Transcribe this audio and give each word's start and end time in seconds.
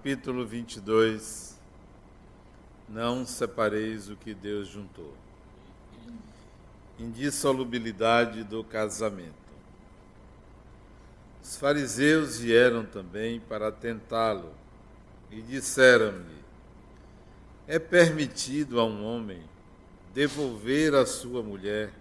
capítulo 0.00 0.46
22. 0.46 1.60
Não 2.88 3.26
separeis 3.26 4.08
o 4.08 4.16
que 4.16 4.32
Deus 4.32 4.66
juntou. 4.66 5.12
Indissolubilidade 6.98 8.42
do 8.42 8.64
casamento. 8.64 9.34
Os 11.42 11.54
fariseus 11.54 12.38
vieram 12.38 12.82
também 12.82 13.40
para 13.40 13.70
tentá-lo 13.70 14.54
e 15.30 15.42
disseram-lhe: 15.42 16.40
É 17.68 17.78
permitido 17.78 18.80
a 18.80 18.86
um 18.86 19.04
homem 19.04 19.42
devolver 20.14 20.94
a 20.94 21.04
sua 21.04 21.42
mulher 21.42 21.92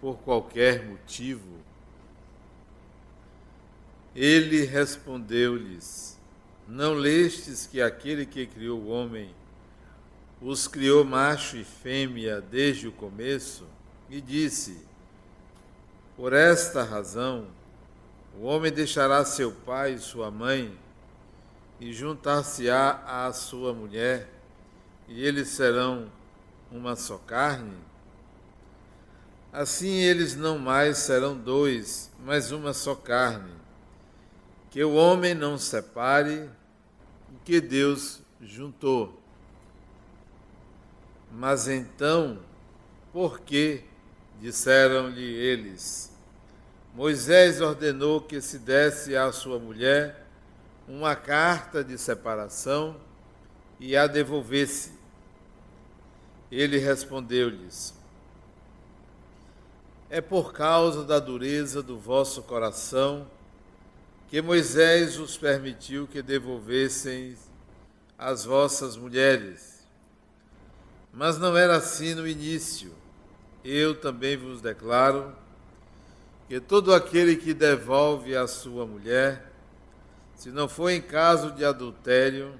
por 0.00 0.16
qualquer 0.20 0.82
motivo? 0.82 1.58
Ele 4.14 4.64
respondeu-lhes: 4.64 6.17
não 6.68 6.92
lestes 6.92 7.66
que 7.66 7.80
aquele 7.80 8.26
que 8.26 8.46
criou 8.46 8.78
o 8.78 8.88
homem 8.88 9.34
os 10.40 10.68
criou 10.68 11.02
macho 11.02 11.56
e 11.56 11.64
fêmea 11.64 12.42
desde 12.42 12.86
o 12.86 12.92
começo? 12.92 13.64
E 14.10 14.20
disse: 14.20 14.78
Por 16.14 16.34
esta 16.34 16.82
razão, 16.82 17.46
o 18.38 18.44
homem 18.44 18.70
deixará 18.70 19.24
seu 19.24 19.50
pai 19.50 19.94
e 19.94 19.98
sua 19.98 20.30
mãe 20.30 20.78
e 21.80 21.92
juntar-se-á 21.92 23.02
à 23.06 23.32
sua 23.32 23.72
mulher, 23.72 24.28
e 25.08 25.24
eles 25.24 25.48
serão 25.48 26.10
uma 26.70 26.94
só 26.96 27.16
carne? 27.16 27.76
Assim 29.50 30.00
eles 30.02 30.36
não 30.36 30.58
mais 30.58 30.98
serão 30.98 31.34
dois, 31.34 32.12
mas 32.22 32.52
uma 32.52 32.74
só 32.74 32.94
carne. 32.94 33.52
Que 34.70 34.84
o 34.84 34.92
homem 34.92 35.34
não 35.34 35.56
separe 35.56 36.50
que 37.48 37.62
Deus 37.62 38.20
juntou. 38.42 39.18
Mas 41.32 41.66
então, 41.66 42.40
por 43.10 43.40
que, 43.40 43.84
disseram-lhe 44.38 45.24
eles, 45.24 46.12
Moisés 46.94 47.62
ordenou 47.62 48.20
que 48.20 48.38
se 48.42 48.58
desse 48.58 49.16
à 49.16 49.32
sua 49.32 49.58
mulher 49.58 50.26
uma 50.86 51.16
carta 51.16 51.82
de 51.82 51.96
separação 51.96 53.00
e 53.80 53.96
a 53.96 54.06
devolvesse. 54.06 54.92
Ele 56.52 56.76
respondeu-lhes: 56.76 57.94
É 60.10 60.20
por 60.20 60.52
causa 60.52 61.02
da 61.02 61.18
dureza 61.18 61.82
do 61.82 61.98
vosso 61.98 62.42
coração 62.42 63.26
que 64.28 64.42
Moisés 64.42 65.18
os 65.18 65.38
permitiu 65.38 66.06
que 66.06 66.20
devolvessem 66.20 67.34
as 68.18 68.44
vossas 68.44 68.96
mulheres. 68.96 69.86
Mas 71.12 71.38
não 71.38 71.56
era 71.56 71.76
assim 71.76 72.14
no 72.14 72.28
início. 72.28 72.92
Eu 73.64 73.94
também 73.94 74.36
vos 74.36 74.60
declaro 74.60 75.34
que 76.46 76.60
todo 76.60 76.94
aquele 76.94 77.36
que 77.36 77.54
devolve 77.54 78.36
a 78.36 78.46
sua 78.46 78.86
mulher, 78.86 79.50
se 80.34 80.50
não 80.50 80.68
for 80.68 80.90
em 80.90 81.00
caso 81.00 81.50
de 81.52 81.64
adultério, 81.64 82.54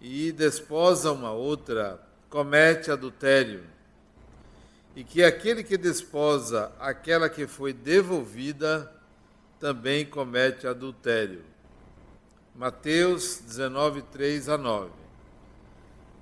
e 0.00 0.32
desposa 0.32 1.12
uma 1.12 1.32
outra, 1.32 2.00
comete 2.28 2.90
adultério. 2.90 3.64
E 4.94 5.02
que 5.02 5.22
aquele 5.22 5.62
que 5.62 5.76
desposa 5.76 6.72
aquela 6.78 7.28
que 7.28 7.46
foi 7.46 7.72
devolvida, 7.72 8.90
também 9.60 10.06
comete 10.06 10.66
adultério. 10.66 11.44
Mateus 12.56 13.40
19, 13.46 14.00
3 14.02 14.48
a 14.48 14.56
9. 14.56 14.90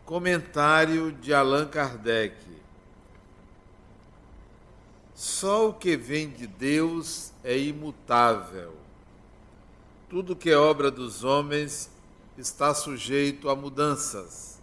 Comentário 0.05 1.13
de 1.13 1.33
Allan 1.33 1.67
Kardec. 1.67 2.37
Só 5.15 5.69
o 5.69 5.75
que 5.75 5.97
vem 5.97 6.29
de 6.29 6.47
Deus 6.47 7.33
é 7.45 7.57
imutável. 7.57 8.75
Tudo 10.09 10.37
que 10.37 10.51
é 10.51 10.57
obra 10.57 10.91
dos 10.91 11.23
homens 11.23 11.91
está 12.37 12.75
sujeito 12.75 13.49
a 13.49 13.55
mudanças. 13.55 14.59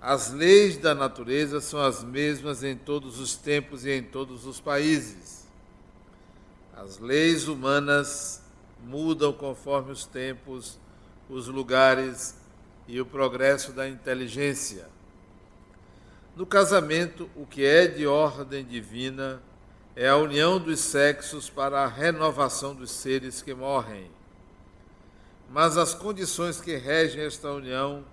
As 0.00 0.30
leis 0.30 0.76
da 0.76 0.94
natureza 0.94 1.60
são 1.60 1.80
as 1.80 2.04
mesmas 2.04 2.62
em 2.62 2.76
todos 2.76 3.18
os 3.18 3.34
tempos 3.34 3.84
e 3.84 3.90
em 3.90 4.02
todos 4.02 4.46
os 4.46 4.60
países. 4.60 5.45
As 6.76 6.98
leis 6.98 7.48
humanas 7.48 8.42
mudam 8.84 9.32
conforme 9.32 9.92
os 9.92 10.04
tempos, 10.04 10.78
os 11.28 11.48
lugares 11.48 12.36
e 12.86 13.00
o 13.00 13.06
progresso 13.06 13.72
da 13.72 13.88
inteligência. 13.88 14.86
No 16.36 16.44
casamento, 16.44 17.30
o 17.34 17.46
que 17.46 17.64
é 17.64 17.86
de 17.86 18.06
ordem 18.06 18.62
divina 18.62 19.42
é 19.96 20.06
a 20.06 20.16
união 20.18 20.60
dos 20.60 20.80
sexos 20.80 21.48
para 21.48 21.82
a 21.82 21.86
renovação 21.86 22.74
dos 22.74 22.90
seres 22.90 23.40
que 23.40 23.54
morrem. 23.54 24.10
Mas 25.48 25.78
as 25.78 25.94
condições 25.94 26.60
que 26.60 26.76
regem 26.76 27.24
esta 27.24 27.50
união 27.50 28.04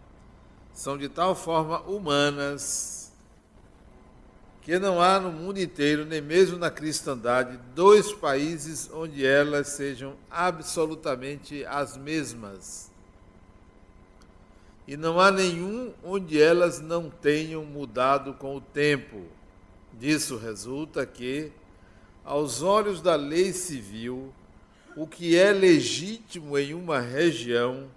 são 0.73 0.97
de 0.97 1.09
tal 1.09 1.35
forma 1.35 1.81
humanas 1.81 3.02
que 4.63 4.79
não 4.79 5.01
há 5.01 5.19
no 5.19 5.29
mundo 5.29 5.59
inteiro, 5.59 6.05
nem 6.05 6.21
mesmo 6.21 6.57
na 6.57 6.71
cristandade, 6.71 7.59
dois 7.75 8.13
países 8.13 8.89
onde 8.93 9.25
elas 9.25 9.67
sejam 9.67 10.15
absolutamente 10.31 11.65
as 11.65 11.97
mesmas. 11.97 12.89
E 14.87 14.95
não 14.95 15.19
há 15.19 15.29
nenhum 15.31 15.93
onde 16.01 16.41
elas 16.41 16.79
não 16.79 17.09
tenham 17.09 17.65
mudado 17.65 18.33
com 18.35 18.55
o 18.55 18.61
tempo. 18.61 19.23
Disso 19.91 20.37
resulta 20.37 21.05
que, 21.05 21.51
aos 22.23 22.61
olhos 22.61 23.01
da 23.01 23.15
lei 23.15 23.51
civil, 23.51 24.33
o 24.95 25.05
que 25.05 25.37
é 25.37 25.51
legítimo 25.51 26.57
em 26.57 26.73
uma 26.73 27.01
região 27.01 27.89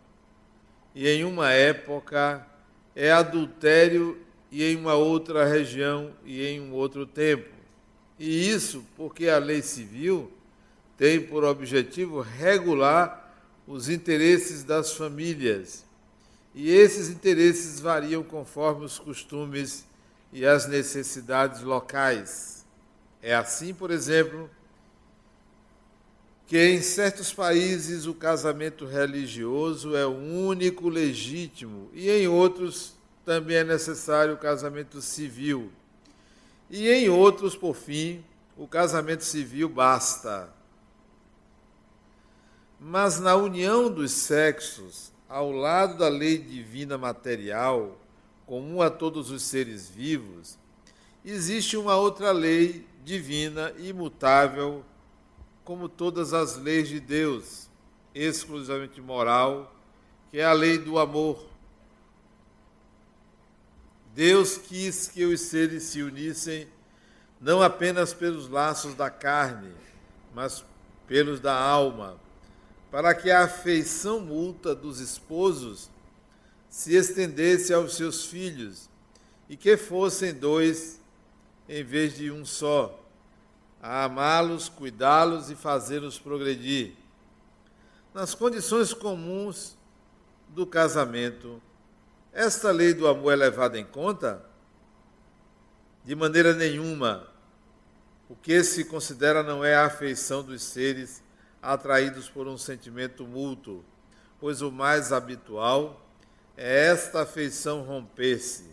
e 0.95 1.09
em 1.09 1.25
uma 1.25 1.53
época 1.53 2.45
é 2.95 3.13
adultério 3.13 4.26
e 4.51 4.65
em 4.65 4.77
uma 4.77 4.95
outra 4.95 5.45
região 5.45 6.13
e 6.25 6.45
em 6.45 6.61
um 6.61 6.73
outro 6.73 7.07
tempo. 7.07 7.49
E 8.19 8.49
isso 8.49 8.85
porque 8.97 9.29
a 9.29 9.39
lei 9.39 9.63
civil 9.63 10.31
tem 10.97 11.21
por 11.21 11.45
objetivo 11.45 12.21
regular 12.21 13.35
os 13.67 13.89
interesses 13.89 14.65
das 14.65 14.93
famílias. 14.93 15.85
E 16.55 16.71
esses 16.71 17.11
interesses 17.11 17.81
variam 17.81 18.23
conforme 18.23 18.87
os 18.87 18.99
costumes 18.99 19.85
e 20.33 20.47
as 20.47 20.67
necessidades 20.67 21.63
locais. 21.63 22.65
É 23.23 23.35
assim, 23.35 23.75
por 23.75 23.91
exemplo, 23.91 24.49
que 26.47 26.57
em 26.57 26.81
certos 26.81 27.33
países 27.33 28.07
o 28.07 28.15
casamento 28.15 28.87
religioso 28.87 29.97
é 29.97 30.07
o 30.07 30.17
único 30.17 30.89
legítimo 30.89 31.91
e 31.93 32.09
em 32.09 32.29
outros 32.29 32.96
também 33.27 33.57
é 33.57 33.65
necessário 33.65 34.35
o 34.35 34.39
casamento 34.39 35.03
civil. 35.03 35.73
E 36.71 36.89
em 36.89 37.09
outros, 37.09 37.57
por 37.57 37.75
fim, 37.75 38.25
o 38.57 38.69
casamento 38.69 39.25
civil 39.25 39.69
basta. 39.69 40.49
Mas 42.79 43.19
na 43.19 43.35
união 43.35 43.91
dos 43.91 44.13
sexos, 44.13 45.13
ao 45.29 45.51
lado 45.51 45.99
da 45.99 46.09
lei 46.09 46.39
divina 46.39 46.97
material, 46.97 47.99
comum 48.47 48.81
a 48.81 48.89
todos 48.89 49.33
os 49.33 49.43
seres 49.43 49.89
vivos, 49.89 50.57
existe 51.25 51.77
uma 51.77 51.97
outra 51.97 52.31
lei 52.31 52.87
divina 53.05 53.75
imutável, 53.77 54.85
como 55.65 55.89
todas 55.89 56.33
as 56.33 56.57
leis 56.57 56.89
de 56.89 57.01
Deus, 57.01 57.69
exclusivamente 58.15 59.01
moral, 59.01 59.75
que 60.31 60.39
é 60.39 60.45
a 60.45 60.53
lei 60.53 60.79
do 60.79 60.97
amor 60.97 61.56
Deus 64.17 64.57
quis 64.57 65.09
que 65.09 65.27
os 65.27 65.43
seres 65.43 65.83
se 65.83 66.03
unissem 66.03 66.67
não 67.39 67.61
apenas 67.63 68.15
pelos 68.15 68.49
laços 68.49 68.95
da 68.95 69.11
carne, 69.11 69.71
mas 70.35 70.65
pelos 71.07 71.39
da 71.39 71.55
alma, 71.55 72.19
para 72.91 73.15
que 73.15 73.31
a 73.31 73.45
afeição 73.45 74.19
mútua 74.19 74.75
dos 74.75 75.01
esposos 75.01 75.91
se 76.71 76.95
estendesse 76.95 77.75
aos 77.75 77.95
seus 77.95 78.25
filhos 78.25 78.89
e 79.51 79.57
que 79.57 79.77
fossem 79.77 80.33
dois 80.33 80.99
em 81.69 81.85
vez 81.85 82.17
de 82.17 82.31
um 82.31 82.43
só, 82.43 82.99
a 83.83 84.05
amá-los, 84.05 84.67
cuidá-los 84.71 85.51
e 85.51 85.55
fazê-los 85.55 86.19
progredir. 86.19 86.95
Nas 88.15 88.35
condições 88.35 88.95
comuns 88.95 89.77
do 90.49 90.67
casamento, 90.67 91.61
esta 92.39 92.71
lei 92.71 92.93
do 92.93 93.09
amor 93.09 93.33
é 93.33 93.37
levada 93.37 93.79
em 93.79 93.85
conta? 93.85 94.45
De 96.05 96.15
maneira 96.15 96.53
nenhuma. 96.53 97.27
O 98.29 98.37
que 98.37 98.63
se 98.63 98.85
considera 98.85 99.43
não 99.43 99.65
é 99.65 99.75
a 99.75 99.87
afeição 99.87 100.43
dos 100.43 100.63
seres 100.63 101.23
atraídos 101.63 102.29
por 102.29 102.47
um 102.47 102.59
sentimento 102.59 103.27
mútuo, 103.27 103.83
pois 104.39 104.61
o 104.61 104.71
mais 104.71 105.15
habitual 105.15 106.07
é 106.59 106.89
esta 106.89 107.23
afeição 107.23 107.81
romper-se. 107.81 108.67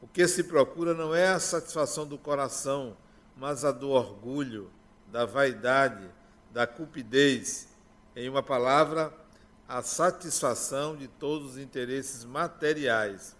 O 0.00 0.08
que 0.08 0.26
se 0.26 0.42
procura 0.42 0.92
não 0.92 1.14
é 1.14 1.28
a 1.28 1.38
satisfação 1.38 2.04
do 2.04 2.18
coração, 2.18 2.96
mas 3.36 3.64
a 3.64 3.70
do 3.70 3.90
orgulho, 3.90 4.68
da 5.06 5.24
vaidade, 5.24 6.10
da 6.50 6.66
cupidez, 6.66 7.68
em 8.16 8.28
uma 8.28 8.42
palavra, 8.42 9.14
a 9.72 9.80
satisfação 9.80 10.94
de 10.94 11.08
todos 11.08 11.52
os 11.52 11.58
interesses 11.58 12.26
materiais. 12.26 13.34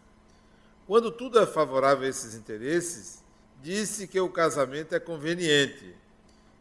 Quando 0.86 1.10
tudo 1.10 1.38
é 1.38 1.44
favorável 1.44 2.06
a 2.06 2.08
esses 2.08 2.34
interesses, 2.34 3.22
disse 3.62 4.08
que 4.08 4.18
o 4.18 4.30
casamento 4.30 4.94
é 4.94 4.98
conveniente. 4.98 5.94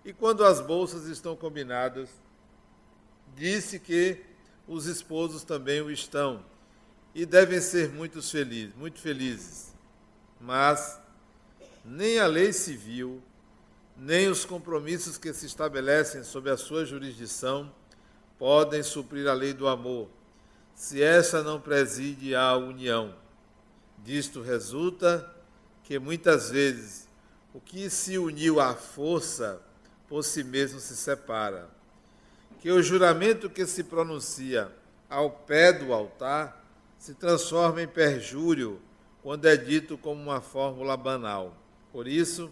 E 0.03 0.11
quando 0.11 0.43
as 0.43 0.59
bolsas 0.59 1.05
estão 1.05 1.37
combinadas, 1.37 2.09
disse 3.33 3.79
que 3.79 4.21
os 4.67 4.87
esposos 4.87 5.45
também 5.45 5.79
o 5.79 5.89
estão 5.89 6.43
e 7.15 7.25
devem 7.25 7.61
ser 7.61 7.87
muito 7.87 8.21
felizes, 8.21 8.75
muito 8.75 8.99
felizes. 8.99 9.73
Mas 10.37 10.99
nem 11.85 12.19
a 12.19 12.27
lei 12.27 12.51
civil, 12.51 13.23
nem 13.95 14.27
os 14.27 14.43
compromissos 14.43 15.17
que 15.17 15.31
se 15.31 15.45
estabelecem 15.45 16.25
sob 16.25 16.49
a 16.49 16.57
sua 16.57 16.83
jurisdição 16.83 17.71
podem 18.41 18.81
suprir 18.81 19.27
a 19.27 19.33
lei 19.33 19.53
do 19.53 19.67
amor, 19.67 20.09
se 20.73 20.99
essa 20.99 21.43
não 21.43 21.61
preside 21.61 22.33
à 22.33 22.57
união. 22.57 23.13
Disto 24.03 24.41
resulta 24.41 25.31
que 25.83 25.99
muitas 25.99 26.49
vezes 26.49 27.07
o 27.53 27.61
que 27.61 27.87
se 27.87 28.17
uniu 28.17 28.59
à 28.59 28.73
força 28.73 29.61
por 30.09 30.23
si 30.23 30.43
mesmo 30.43 30.79
se 30.79 30.97
separa. 30.97 31.69
Que 32.59 32.71
o 32.71 32.81
juramento 32.81 33.47
que 33.47 33.63
se 33.67 33.83
pronuncia 33.83 34.71
ao 35.07 35.29
pé 35.29 35.71
do 35.71 35.93
altar 35.93 36.65
se 36.97 37.13
transforma 37.13 37.83
em 37.83 37.87
perjúrio 37.87 38.81
quando 39.21 39.45
é 39.45 39.55
dito 39.55 39.99
como 39.99 40.19
uma 40.19 40.41
fórmula 40.41 40.97
banal. 40.97 41.55
Por 41.91 42.07
isso, 42.07 42.51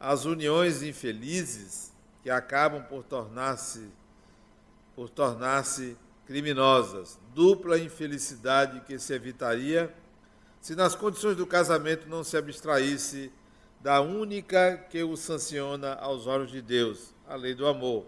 as 0.00 0.24
uniões 0.24 0.82
infelizes 0.82 1.92
que 2.20 2.30
acabam 2.30 2.82
por 2.82 3.04
tornar-se 3.04 3.92
por 4.94 5.08
tornar-se 5.08 5.96
criminosas, 6.26 7.18
dupla 7.34 7.78
infelicidade 7.78 8.80
que 8.80 8.98
se 8.98 9.12
evitaria 9.12 9.94
se 10.64 10.74
nas 10.74 10.94
condições 10.94 11.36
do 11.36 11.46
casamento 11.46 12.08
não 12.08 12.24
se 12.24 12.38
abstraísse 12.38 13.30
da 13.82 14.00
única 14.00 14.78
que 14.88 15.02
o 15.02 15.14
sanciona 15.14 15.92
aos 15.92 16.26
olhos 16.26 16.50
de 16.50 16.62
Deus, 16.62 17.14
a 17.28 17.34
lei 17.34 17.54
do 17.54 17.66
amor. 17.66 18.06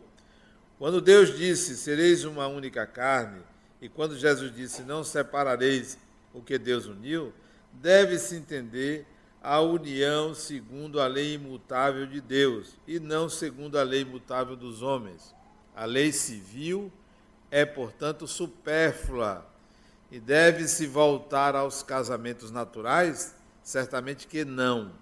Quando 0.78 1.02
Deus 1.02 1.36
disse: 1.36 1.76
"Sereis 1.76 2.24
uma 2.24 2.46
única 2.46 2.86
carne", 2.86 3.42
e 3.78 3.90
quando 3.90 4.16
Jesus 4.16 4.54
disse: 4.54 4.80
"Não 4.84 5.04
separareis 5.04 5.98
o 6.32 6.40
que 6.40 6.56
Deus 6.56 6.86
uniu", 6.86 7.30
deve-se 7.74 8.36
entender 8.36 9.06
a 9.42 9.60
união 9.60 10.34
segundo 10.34 10.98
a 10.98 11.06
lei 11.06 11.34
imutável 11.34 12.06
de 12.06 12.22
Deus 12.22 12.78
e 12.86 12.98
não 12.98 13.28
segundo 13.28 13.78
a 13.78 13.82
lei 13.82 14.00
imutável 14.00 14.56
dos 14.56 14.80
homens. 14.80 15.35
A 15.76 15.84
lei 15.84 16.11
civil 16.11 16.90
é, 17.50 17.67
portanto, 17.67 18.26
supérflua 18.26 19.46
e 20.11 20.19
deve-se 20.19 20.87
voltar 20.87 21.55
aos 21.55 21.82
casamentos 21.82 22.50
naturais? 22.50 23.34
Certamente 23.62 24.26
que 24.26 24.43
não. 24.43 24.93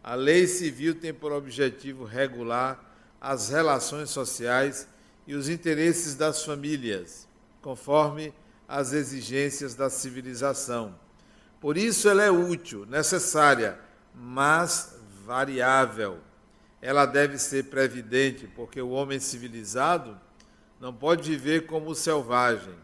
A 0.00 0.14
lei 0.14 0.46
civil 0.46 0.94
tem 0.94 1.12
por 1.12 1.32
objetivo 1.32 2.04
regular 2.04 2.80
as 3.20 3.48
relações 3.48 4.10
sociais 4.10 4.86
e 5.26 5.34
os 5.34 5.48
interesses 5.48 6.14
das 6.14 6.44
famílias, 6.44 7.26
conforme 7.60 8.32
as 8.68 8.92
exigências 8.92 9.74
da 9.74 9.90
civilização. 9.90 10.94
Por 11.60 11.76
isso 11.76 12.08
ela 12.08 12.22
é 12.22 12.30
útil, 12.30 12.86
necessária, 12.86 13.78
mas 14.14 14.96
variável 15.24 16.20
ela 16.82 17.06
deve 17.06 17.38
ser 17.38 17.66
previdente, 17.66 18.48
porque 18.48 18.82
o 18.82 18.90
homem 18.90 19.20
civilizado 19.20 20.18
não 20.80 20.92
pode 20.92 21.30
viver 21.30 21.64
como 21.64 21.90
o 21.90 21.94
selvagem. 21.94 22.74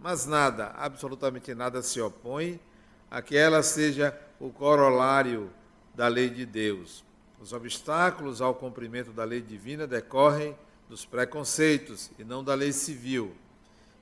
Mas 0.00 0.24
nada, 0.24 0.68
absolutamente 0.68 1.54
nada 1.54 1.82
se 1.82 2.00
opõe 2.00 2.58
a 3.10 3.20
que 3.20 3.36
ela 3.36 3.62
seja 3.62 4.18
o 4.40 4.48
corolário 4.48 5.50
da 5.94 6.08
lei 6.08 6.30
de 6.30 6.46
Deus. 6.46 7.04
Os 7.38 7.52
obstáculos 7.52 8.40
ao 8.40 8.54
cumprimento 8.54 9.12
da 9.12 9.24
lei 9.24 9.42
divina 9.42 9.86
decorrem 9.86 10.56
dos 10.88 11.04
preconceitos 11.04 12.10
e 12.18 12.24
não 12.24 12.42
da 12.42 12.54
lei 12.54 12.72
civil. 12.72 13.36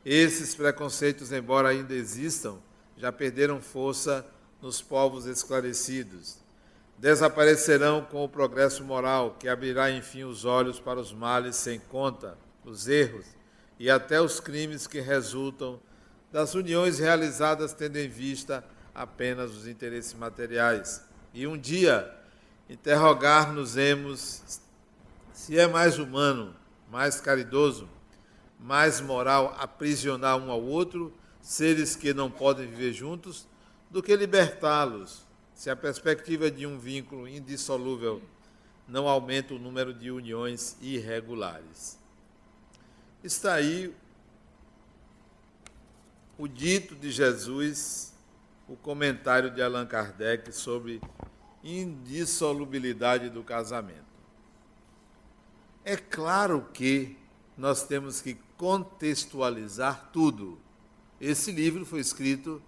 Esses 0.04 0.54
preconceitos, 0.54 1.32
embora 1.32 1.70
ainda 1.70 1.94
existam, 1.94 2.58
já 2.96 3.10
perderam 3.10 3.60
força 3.60 4.24
nos 4.62 4.80
povos 4.80 5.26
esclarecidos 5.26 6.45
desaparecerão 6.98 8.02
com 8.02 8.24
o 8.24 8.28
progresso 8.28 8.82
moral, 8.82 9.36
que 9.38 9.48
abrirá 9.48 9.90
enfim 9.90 10.24
os 10.24 10.44
olhos 10.44 10.80
para 10.80 10.98
os 10.98 11.12
males 11.12 11.56
sem 11.56 11.78
conta, 11.78 12.38
os 12.64 12.88
erros 12.88 13.26
e 13.78 13.90
até 13.90 14.20
os 14.20 14.40
crimes 14.40 14.86
que 14.86 15.00
resultam 15.00 15.78
das 16.32 16.54
uniões 16.54 16.98
realizadas 16.98 17.72
tendo 17.72 17.96
em 17.96 18.08
vista 18.08 18.64
apenas 18.94 19.52
os 19.52 19.66
interesses 19.66 20.14
materiais. 20.14 21.04
E 21.34 21.46
um 21.46 21.56
dia 21.56 22.10
interrogar-nos-emos 22.68 24.60
se 25.32 25.58
é 25.58 25.66
mais 25.66 25.98
humano, 25.98 26.56
mais 26.90 27.20
caridoso, 27.20 27.88
mais 28.58 29.00
moral 29.00 29.54
aprisionar 29.58 30.38
um 30.38 30.50
ao 30.50 30.62
outro 30.62 31.12
seres 31.42 31.94
que 31.94 32.14
não 32.14 32.30
podem 32.30 32.66
viver 32.66 32.92
juntos 32.92 33.46
do 33.90 34.02
que 34.02 34.16
libertá-los 34.16 35.25
se 35.56 35.70
a 35.70 35.74
perspectiva 35.74 36.50
de 36.50 36.66
um 36.66 36.78
vínculo 36.78 37.26
indissolúvel 37.26 38.20
não 38.86 39.08
aumenta 39.08 39.54
o 39.54 39.58
número 39.58 39.94
de 39.94 40.10
uniões 40.10 40.76
irregulares. 40.82 41.98
Está 43.24 43.54
aí 43.54 43.92
o 46.36 46.46
dito 46.46 46.94
de 46.94 47.10
Jesus, 47.10 48.12
o 48.68 48.76
comentário 48.76 49.50
de 49.50 49.62
Allan 49.62 49.86
Kardec 49.86 50.52
sobre 50.52 51.00
indissolubilidade 51.64 53.30
do 53.30 53.42
casamento. 53.42 54.04
É 55.82 55.96
claro 55.96 56.68
que 56.74 57.16
nós 57.56 57.82
temos 57.84 58.20
que 58.20 58.34
contextualizar 58.58 60.10
tudo. 60.12 60.60
Esse 61.18 61.50
livro 61.50 61.86
foi 61.86 62.00
escrito 62.00 62.62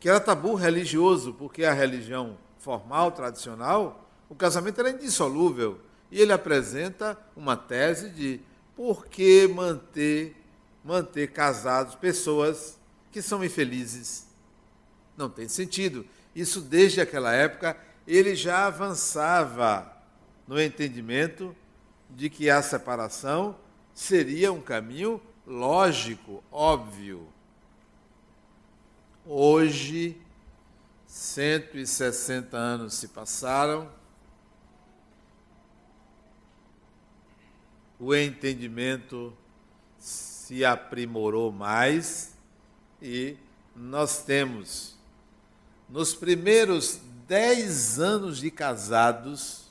que 0.00 0.08
era 0.08 0.18
tabu 0.18 0.54
religioso, 0.54 1.34
porque 1.34 1.64
a 1.64 1.72
religião 1.72 2.36
formal, 2.58 3.12
tradicional, 3.12 4.10
o 4.28 4.34
casamento 4.34 4.80
era 4.80 4.90
indissolúvel. 4.90 5.80
E 6.10 6.20
ele 6.20 6.32
apresenta 6.32 7.18
uma 7.36 7.56
tese 7.56 8.10
de 8.10 8.40
por 8.74 9.06
que 9.06 9.46
manter, 9.46 10.36
manter 10.84 11.30
casados 11.30 11.94
pessoas 11.94 12.78
que 13.12 13.20
são 13.20 13.44
infelizes. 13.44 14.26
Não 15.16 15.28
tem 15.28 15.48
sentido. 15.48 16.06
Isso, 16.34 16.60
desde 16.60 17.00
aquela 17.00 17.32
época, 17.32 17.76
ele 18.06 18.34
já 18.34 18.66
avançava 18.66 19.94
no 20.46 20.60
entendimento 20.60 21.54
de 22.08 22.28
que 22.28 22.50
a 22.50 22.62
separação 22.62 23.56
seria 23.94 24.52
um 24.52 24.60
caminho 24.60 25.20
lógico, 25.46 26.42
óbvio. 26.50 27.28
Hoje, 29.26 30.20
160 31.06 32.56
anos 32.56 32.94
se 32.94 33.08
passaram, 33.08 33.90
o 38.00 38.14
entendimento 38.14 39.36
se 39.98 40.64
aprimorou 40.64 41.52
mais 41.52 42.32
e 43.00 43.36
nós 43.76 44.24
temos, 44.24 44.96
nos 45.88 46.14
primeiros 46.14 46.98
dez 47.28 48.00
anos 48.00 48.38
de 48.38 48.50
casados, 48.50 49.70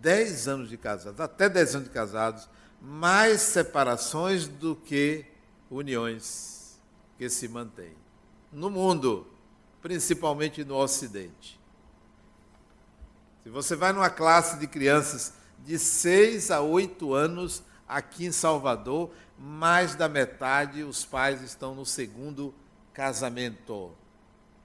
dez 0.00 0.46
anos 0.46 0.68
de 0.68 0.76
casados, 0.76 1.18
até 1.18 1.48
dez 1.48 1.74
anos 1.74 1.88
de 1.88 1.94
casados, 1.94 2.48
mais 2.80 3.40
separações 3.40 4.46
do 4.46 4.76
que 4.76 5.24
uniões 5.70 6.78
que 7.18 7.28
se 7.30 7.48
mantêm 7.48 7.96
no 8.52 8.70
mundo 8.70 9.26
principalmente 9.82 10.64
no 10.64 10.76
Ocidente. 10.76 11.60
Se 13.42 13.50
você 13.50 13.76
vai 13.76 13.92
numa 13.92 14.10
classe 14.10 14.58
de 14.58 14.66
crianças 14.66 15.32
de 15.66 15.80
6 15.80 16.52
a 16.52 16.60
8 16.60 17.12
anos 17.12 17.62
aqui 17.88 18.24
em 18.24 18.32
Salvador, 18.32 19.10
mais 19.36 19.96
da 19.96 20.08
metade 20.08 20.84
os 20.84 21.04
pais 21.04 21.42
estão 21.42 21.74
no 21.74 21.84
segundo 21.84 22.54
casamento. 22.94 23.90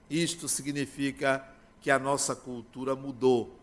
Isto 0.08 0.48
significa 0.48 1.44
que 1.80 1.90
a 1.90 1.98
nossa 1.98 2.36
cultura 2.36 2.94
mudou. 2.94 3.58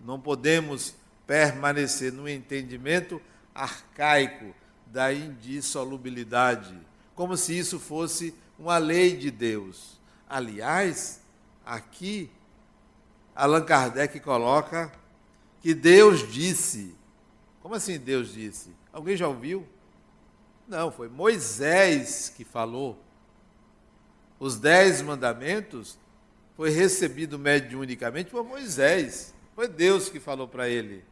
Não 0.00 0.20
podemos 0.20 0.94
permanecer 1.26 2.12
no 2.12 2.28
entendimento 2.28 3.20
arcaico 3.52 4.54
da 4.86 5.12
indissolubilidade, 5.12 6.78
como 7.16 7.36
se 7.36 7.58
isso 7.58 7.80
fosse 7.80 8.32
uma 8.56 8.78
lei 8.78 9.16
de 9.16 9.30
Deus. 9.30 9.98
Aliás, 10.28 11.20
aqui 11.66 12.30
Allan 13.34 13.64
Kardec 13.64 14.20
coloca 14.20 14.92
que 15.64 15.72
Deus 15.72 16.30
disse. 16.30 16.94
Como 17.62 17.74
assim 17.74 17.98
Deus 17.98 18.34
disse? 18.34 18.68
Alguém 18.92 19.16
já 19.16 19.26
ouviu? 19.26 19.66
Não, 20.68 20.92
foi 20.92 21.08
Moisés 21.08 22.28
que 22.28 22.44
falou. 22.44 23.02
Os 24.38 24.58
dez 24.58 25.00
mandamentos 25.00 25.98
foi 26.54 26.68
recebido 26.68 27.38
mediunicamente 27.38 28.30
por 28.30 28.44
Moisés. 28.44 29.32
Foi 29.54 29.66
Deus 29.66 30.10
que 30.10 30.20
falou 30.20 30.46
para 30.46 30.68
ele. 30.68 31.02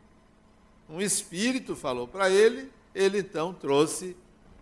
Um 0.87 1.01
espírito 1.01 1.75
falou 1.75 2.07
para 2.07 2.29
ele, 2.29 2.71
ele 2.95 3.21
então 3.21 3.55
trouxe 3.55 4.15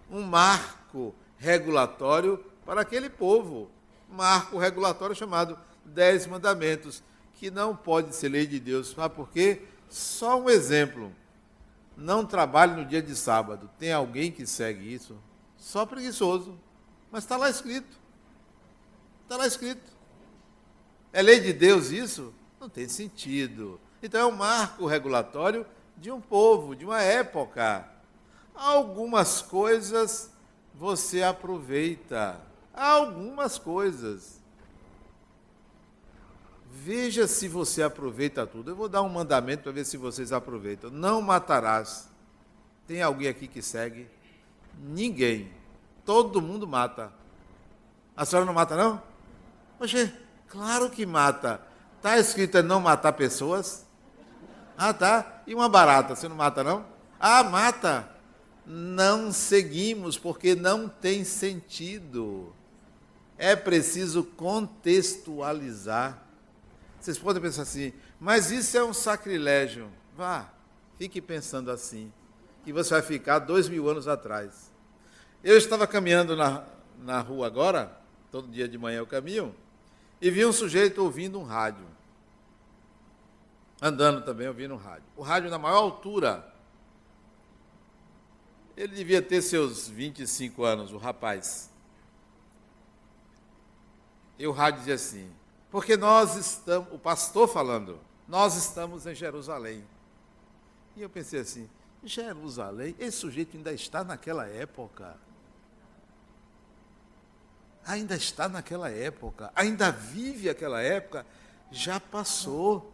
um 0.08 0.22
marco 0.22 1.12
regulatório 1.36 2.38
para 2.64 2.82
aquele 2.82 3.10
povo 3.10 3.68
marco 4.08 4.56
regulatório 4.56 5.16
chamado 5.16 5.58
Dez 5.84 6.28
Mandamentos, 6.28 7.02
que 7.34 7.50
não 7.50 7.74
pode 7.74 8.14
ser 8.14 8.28
lei 8.28 8.46
de 8.46 8.60
Deus. 8.60 8.90
Sabe 8.90 9.16
por 9.16 9.28
quê? 9.30 9.62
Só 9.90 10.40
um 10.40 10.48
exemplo. 10.48 11.12
Não 11.96 12.24
trabalhe 12.24 12.74
no 12.74 12.88
dia 12.88 13.02
de 13.02 13.14
sábado. 13.14 13.68
Tem 13.78 13.92
alguém 13.92 14.32
que 14.32 14.46
segue 14.46 14.90
isso? 14.90 15.18
Só 15.56 15.84
preguiçoso. 15.84 16.58
Mas 17.10 17.24
está 17.24 17.36
lá 17.36 17.50
escrito. 17.50 17.98
Está 19.24 19.36
lá 19.36 19.46
escrito. 19.46 19.82
É 21.12 21.20
lei 21.20 21.40
de 21.40 21.52
Deus 21.52 21.90
isso? 21.90 22.32
Não 22.58 22.68
tem 22.68 22.88
sentido. 22.88 23.78
Então 24.02 24.20
é 24.20 24.26
um 24.26 24.36
marco 24.36 24.86
regulatório 24.86 25.66
de 25.96 26.10
um 26.10 26.20
povo, 26.20 26.74
de 26.74 26.86
uma 26.86 27.02
época. 27.02 27.86
Algumas 28.54 29.42
coisas 29.42 30.30
você 30.74 31.22
aproveita 31.22 32.40
algumas 32.72 33.58
coisas. 33.58 34.39
Veja 36.82 37.26
se 37.26 37.46
você 37.46 37.82
aproveita 37.82 38.46
tudo. 38.46 38.70
Eu 38.70 38.76
vou 38.76 38.88
dar 38.88 39.02
um 39.02 39.08
mandamento 39.08 39.64
para 39.64 39.72
ver 39.72 39.84
se 39.84 39.96
vocês 39.96 40.32
aproveitam. 40.32 40.90
Não 40.90 41.20
matarás. 41.20 42.08
Tem 42.86 43.02
alguém 43.02 43.28
aqui 43.28 43.46
que 43.46 43.60
segue? 43.60 44.08
Ninguém. 44.78 45.52
Todo 46.04 46.40
mundo 46.40 46.66
mata. 46.66 47.12
A 48.16 48.24
senhora 48.24 48.46
não 48.46 48.54
mata, 48.54 48.76
não? 48.76 49.02
Poxa, 49.78 50.12
claro 50.48 50.88
que 50.88 51.04
mata. 51.04 51.60
Está 51.98 52.18
escrito 52.18 52.56
é 52.56 52.62
não 52.62 52.80
matar 52.80 53.12
pessoas? 53.12 53.86
Ah, 54.76 54.94
tá. 54.94 55.42
E 55.46 55.54
uma 55.54 55.68
barata, 55.68 56.16
você 56.16 56.28
não 56.28 56.36
mata, 56.36 56.64
não? 56.64 56.86
Ah, 57.18 57.44
mata. 57.44 58.08
Não 58.64 59.32
seguimos 59.32 60.16
porque 60.16 60.54
não 60.54 60.88
tem 60.88 61.24
sentido 61.24 62.54
é 63.40 63.56
preciso 63.56 64.22
contextualizar. 64.22 66.22
Vocês 67.00 67.18
podem 67.18 67.40
pensar 67.40 67.62
assim, 67.62 67.94
mas 68.20 68.50
isso 68.50 68.76
é 68.76 68.84
um 68.84 68.92
sacrilégio. 68.92 69.90
Vá, 70.14 70.52
fique 70.98 71.20
pensando 71.20 71.70
assim, 71.70 72.12
que 72.62 72.74
você 72.74 72.90
vai 72.90 73.02
ficar 73.02 73.38
dois 73.38 73.70
mil 73.70 73.88
anos 73.88 74.06
atrás. 74.06 74.70
Eu 75.42 75.56
estava 75.56 75.86
caminhando 75.86 76.36
na, 76.36 76.62
na 76.98 77.20
rua 77.20 77.46
agora, 77.46 77.98
todo 78.30 78.48
dia 78.48 78.68
de 78.68 78.76
manhã 78.76 78.98
eu 78.98 79.06
caminho, 79.06 79.54
e 80.20 80.30
vi 80.30 80.44
um 80.44 80.52
sujeito 80.52 81.02
ouvindo 81.02 81.40
um 81.40 81.42
rádio. 81.42 81.86
Andando 83.80 84.22
também 84.22 84.46
ouvindo 84.46 84.74
um 84.74 84.76
rádio. 84.76 85.04
O 85.16 85.22
rádio 85.22 85.48
na 85.48 85.58
maior 85.58 85.78
altura. 85.78 86.46
Ele 88.76 88.94
devia 88.94 89.22
ter 89.22 89.40
seus 89.40 89.88
25 89.88 90.62
anos, 90.64 90.92
o 90.92 90.98
rapaz. 90.98 91.70
E 94.38 94.46
o 94.46 94.52
rádio 94.52 94.80
dizia 94.80 94.94
assim: 94.94 95.30
porque 95.70 95.96
nós 95.96 96.36
estamos, 96.36 96.92
o 96.92 96.98
pastor 96.98 97.48
falando, 97.48 97.98
nós 98.26 98.56
estamos 98.56 99.06
em 99.06 99.14
Jerusalém. 99.14 99.84
E 100.96 101.02
eu 101.02 101.08
pensei 101.08 101.40
assim: 101.40 101.68
Jerusalém, 102.02 102.94
esse 102.98 103.18
sujeito 103.18 103.56
ainda 103.56 103.72
está 103.72 104.02
naquela 104.02 104.46
época. 104.46 105.16
Ainda 107.86 108.14
está 108.14 108.48
naquela 108.48 108.90
época, 108.90 109.50
ainda 109.54 109.90
vive 109.90 110.50
aquela 110.50 110.82
época, 110.82 111.26
já 111.70 111.98
passou. 111.98 112.92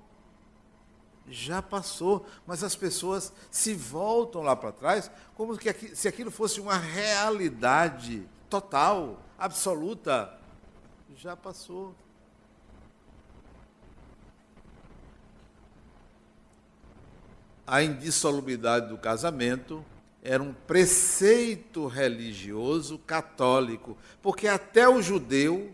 Já 1.28 1.61
passou, 1.61 2.25
mas 2.47 2.62
as 2.62 2.76
pessoas 2.76 3.33
se 3.50 3.75
voltam 3.75 4.42
lá 4.42 4.54
para 4.54 4.71
trás 4.71 5.11
como 5.35 5.59
se 5.92 6.06
aquilo 6.06 6.30
fosse 6.30 6.61
uma 6.61 6.76
realidade 6.76 8.25
total, 8.49 9.21
absoluta 9.37 10.33
já 11.16 11.37
passou. 11.37 11.95
A 17.66 17.82
indissolubilidade 17.82 18.88
do 18.88 18.96
casamento 18.96 19.85
era 20.23 20.42
um 20.42 20.52
preceito 20.52 21.87
religioso 21.87 22.99
católico, 22.99 23.96
porque 24.23 24.49
até 24.49 24.88
o 24.88 25.02
judeu 25.02 25.73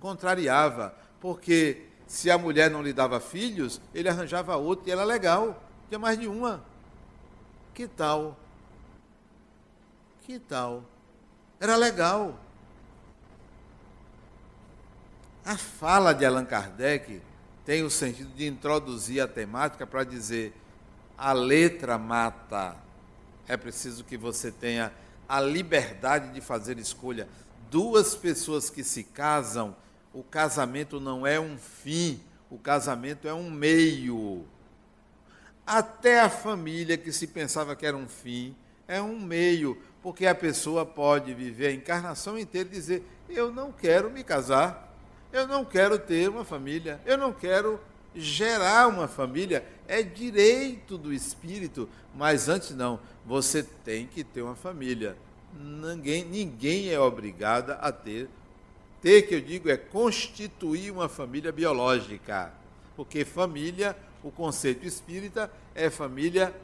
contrariava, 0.00 0.94
porque 1.20 1.86
se 2.06 2.30
a 2.30 2.36
mulher 2.36 2.70
não 2.70 2.82
lhe 2.82 2.92
dava 2.92 3.20
filhos, 3.20 3.80
ele 3.94 4.08
arranjava 4.08 4.56
outro 4.56 4.88
e 4.88 4.92
era 4.92 5.04
legal, 5.04 5.62
tinha 5.88 5.98
mais 5.98 6.18
de 6.18 6.28
uma. 6.28 6.62
Que 7.74 7.86
tal? 7.88 8.36
Que 10.22 10.38
tal? 10.38 10.84
Era 11.58 11.76
legal. 11.76 12.38
A 15.44 15.56
fala 15.56 16.12
de 16.12 16.24
Allan 16.24 16.44
Kardec 16.44 17.20
tem 17.64 17.82
o 17.82 17.90
sentido 17.90 18.30
de 18.34 18.46
introduzir 18.46 19.20
a 19.20 19.26
temática 19.26 19.86
para 19.86 20.04
dizer: 20.04 20.52
a 21.22 21.32
letra 21.32 21.96
mata. 21.96 22.74
É 23.46 23.56
preciso 23.56 24.02
que 24.02 24.16
você 24.16 24.50
tenha 24.50 24.92
a 25.28 25.40
liberdade 25.40 26.32
de 26.32 26.40
fazer 26.40 26.80
escolha. 26.80 27.28
Duas 27.70 28.16
pessoas 28.16 28.68
que 28.68 28.82
se 28.82 29.04
casam, 29.04 29.76
o 30.12 30.24
casamento 30.24 30.98
não 30.98 31.24
é 31.24 31.38
um 31.38 31.56
fim, 31.56 32.20
o 32.50 32.58
casamento 32.58 33.28
é 33.28 33.32
um 33.32 33.48
meio. 33.48 34.44
Até 35.64 36.20
a 36.20 36.28
família 36.28 36.98
que 36.98 37.12
se 37.12 37.28
pensava 37.28 37.76
que 37.76 37.86
era 37.86 37.96
um 37.96 38.08
fim, 38.08 38.56
é 38.88 39.00
um 39.00 39.20
meio, 39.20 39.80
porque 40.02 40.26
a 40.26 40.34
pessoa 40.34 40.84
pode 40.84 41.32
viver 41.34 41.68
a 41.68 41.72
encarnação 41.72 42.36
inteira 42.36 42.68
e 42.68 42.72
dizer: 42.72 43.04
Eu 43.28 43.52
não 43.52 43.70
quero 43.70 44.10
me 44.10 44.24
casar, 44.24 44.92
eu 45.32 45.46
não 45.46 45.64
quero 45.64 46.00
ter 46.00 46.28
uma 46.28 46.44
família, 46.44 47.00
eu 47.06 47.16
não 47.16 47.32
quero 47.32 47.80
gerar 48.14 48.88
uma 48.88 49.08
família. 49.08 49.64
É 49.86 50.02
direito 50.02 50.96
do 50.96 51.12
espírito, 51.12 51.88
mas 52.14 52.48
antes 52.48 52.70
não, 52.70 52.98
você 53.26 53.62
tem 53.62 54.06
que 54.06 54.24
ter 54.24 54.42
uma 54.42 54.54
família. 54.54 55.16
Ninguém, 55.58 56.24
ninguém 56.24 56.88
é 56.90 56.98
obrigada 56.98 57.74
a 57.74 57.92
ter. 57.92 58.28
Ter, 59.00 59.22
que 59.22 59.34
eu 59.34 59.40
digo, 59.40 59.68
é 59.68 59.76
constituir 59.76 60.90
uma 60.90 61.08
família 61.08 61.50
biológica. 61.50 62.52
Porque 62.96 63.24
família, 63.24 63.96
o 64.22 64.30
conceito 64.30 64.86
espírita, 64.86 65.50
é 65.74 65.90
família 65.90 66.54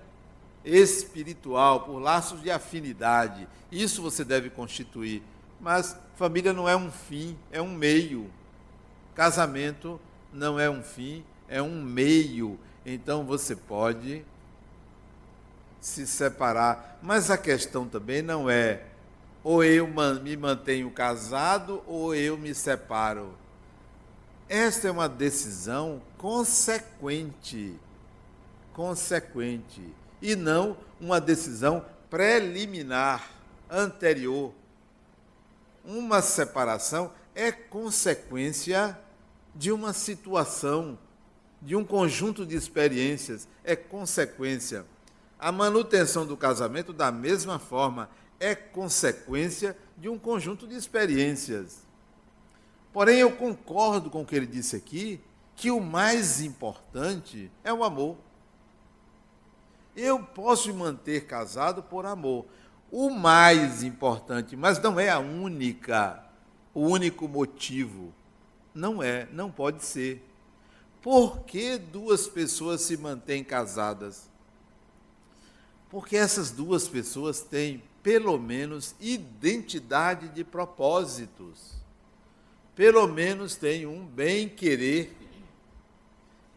espiritual, 0.64 1.81
por 1.81 1.99
laços 1.99 2.43
de 2.43 2.50
afinidade. 2.50 3.49
Isso 3.71 4.02
você 4.02 4.25
deve 4.25 4.50
constituir. 4.50 5.23
Mas 5.61 5.97
família 6.14 6.52
não 6.52 6.69
é 6.69 6.76
um 6.76 6.90
fim, 6.90 7.37
é 7.50 7.61
um 7.61 7.75
meio. 7.75 8.31
Casamento 9.14 10.00
não 10.33 10.61
é 10.61 10.71
um 10.71 10.83
fim, 10.83 11.25
é 11.49 11.62
um 11.62 11.83
meio. 11.83 12.59
Então 12.85 13.25
você 13.25 13.57
pode 13.57 14.25
se 15.81 16.07
separar. 16.07 16.99
Mas 17.02 17.31
a 17.31 17.38
questão 17.38 17.88
também 17.88 18.23
não 18.23 18.49
é 18.49 18.83
ou 19.43 19.62
eu 19.64 19.87
me 20.23 20.37
mantenho 20.37 20.90
casado 20.90 21.83
ou 21.87 22.14
eu 22.14 22.37
me 22.37 22.55
separo. 22.55 23.35
Esta 24.49 24.88
é 24.88 24.90
uma 24.90 25.09
decisão 25.09 26.02
consequente. 26.17 27.78
Consequente 28.73 29.83
e 30.21 30.35
não 30.35 30.76
uma 31.00 31.21
decisão 31.21 31.85
preliminar, 32.11 33.31
anterior. 33.71 34.52
Uma 35.85 36.21
separação 36.21 37.12
é 37.35 37.50
consequência 37.52 38.99
de 39.55 39.73
uma 39.73 39.93
situação, 39.93 40.99
de 41.60 41.74
um 41.74 41.84
conjunto 41.84 42.46
de 42.46 42.56
experiências, 42.56 43.48
é 43.64 43.74
consequência. 43.74 44.86
A 45.38 45.52
manutenção 45.52 46.26
do 46.26 46.36
casamento, 46.36 46.92
da 46.92 47.10
mesma 47.12 47.58
forma, 47.58 48.08
é 48.40 48.54
consequência 48.54 49.76
de 49.96 50.08
um 50.08 50.18
conjunto 50.18 50.66
de 50.66 50.76
experiências. 50.76 51.86
Porém, 52.92 53.18
eu 53.18 53.32
concordo 53.32 54.10
com 54.10 54.22
o 54.22 54.26
que 54.26 54.34
ele 54.34 54.46
disse 54.46 54.76
aqui, 54.76 55.20
que 55.54 55.70
o 55.70 55.80
mais 55.80 56.40
importante 56.40 57.50
é 57.64 57.72
o 57.72 57.82
amor. 57.82 58.16
Eu 59.96 60.22
posso 60.22 60.68
me 60.68 60.78
manter 60.78 61.26
casado 61.26 61.82
por 61.82 62.06
amor. 62.06 62.46
O 62.90 63.10
mais 63.10 63.82
importante, 63.82 64.56
mas 64.56 64.80
não 64.80 64.98
é 64.98 65.10
a 65.10 65.18
única, 65.18 66.24
o 66.73 66.82
único 66.86 67.26
motivo. 67.26 68.14
Não 68.73 69.02
é, 69.02 69.28
não 69.32 69.50
pode 69.50 69.84
ser. 69.84 70.25
Por 71.02 71.41
que 71.41 71.78
duas 71.78 72.26
pessoas 72.26 72.82
se 72.82 72.97
mantêm 72.97 73.45
casadas? 73.45 74.28
Porque 75.89 76.17
essas 76.17 76.50
duas 76.50 76.87
pessoas 76.87 77.41
têm, 77.41 77.82
pelo 78.02 78.39
menos, 78.39 78.95
identidade 79.00 80.28
de 80.28 80.45
propósitos. 80.45 81.73
Pelo 82.75 83.06
menos 83.08 83.56
têm 83.56 83.87
um 83.87 84.04
bem-querer 84.06 85.17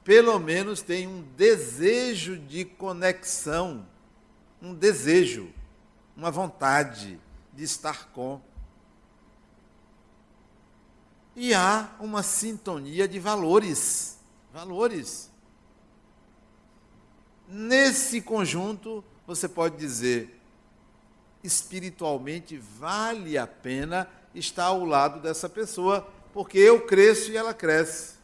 pelo 0.04 0.40
menos 0.40 0.82
tem 0.82 1.08
um 1.08 1.22
desejo 1.38 2.38
de 2.38 2.66
conexão, 2.66 3.86
um 4.62 4.74
desejo, 4.74 5.52
uma 6.18 6.32
vontade 6.32 7.20
de 7.54 7.64
estar 7.64 8.10
com. 8.12 8.42
E 11.36 11.54
há 11.54 11.96
uma 12.00 12.24
sintonia 12.24 13.08
de 13.08 13.20
valores, 13.20 14.18
valores. 14.54 15.32
Nesse 17.48 18.22
conjunto, 18.22 19.04
você 19.26 19.48
pode 19.48 19.78
dizer, 19.78 20.40
espiritualmente 21.44 22.58
vale 22.58 23.38
a 23.38 23.48
pena 23.48 24.08
estar 24.34 24.66
ao 24.66 24.86
lado 24.86 25.20
dessa 25.20 25.50
pessoa, 25.50 26.08
porque 26.34 26.58
eu 26.58 26.86
cresço 26.86 27.32
e 27.32 27.38
ela 27.38 27.54
cresce. 27.54 28.16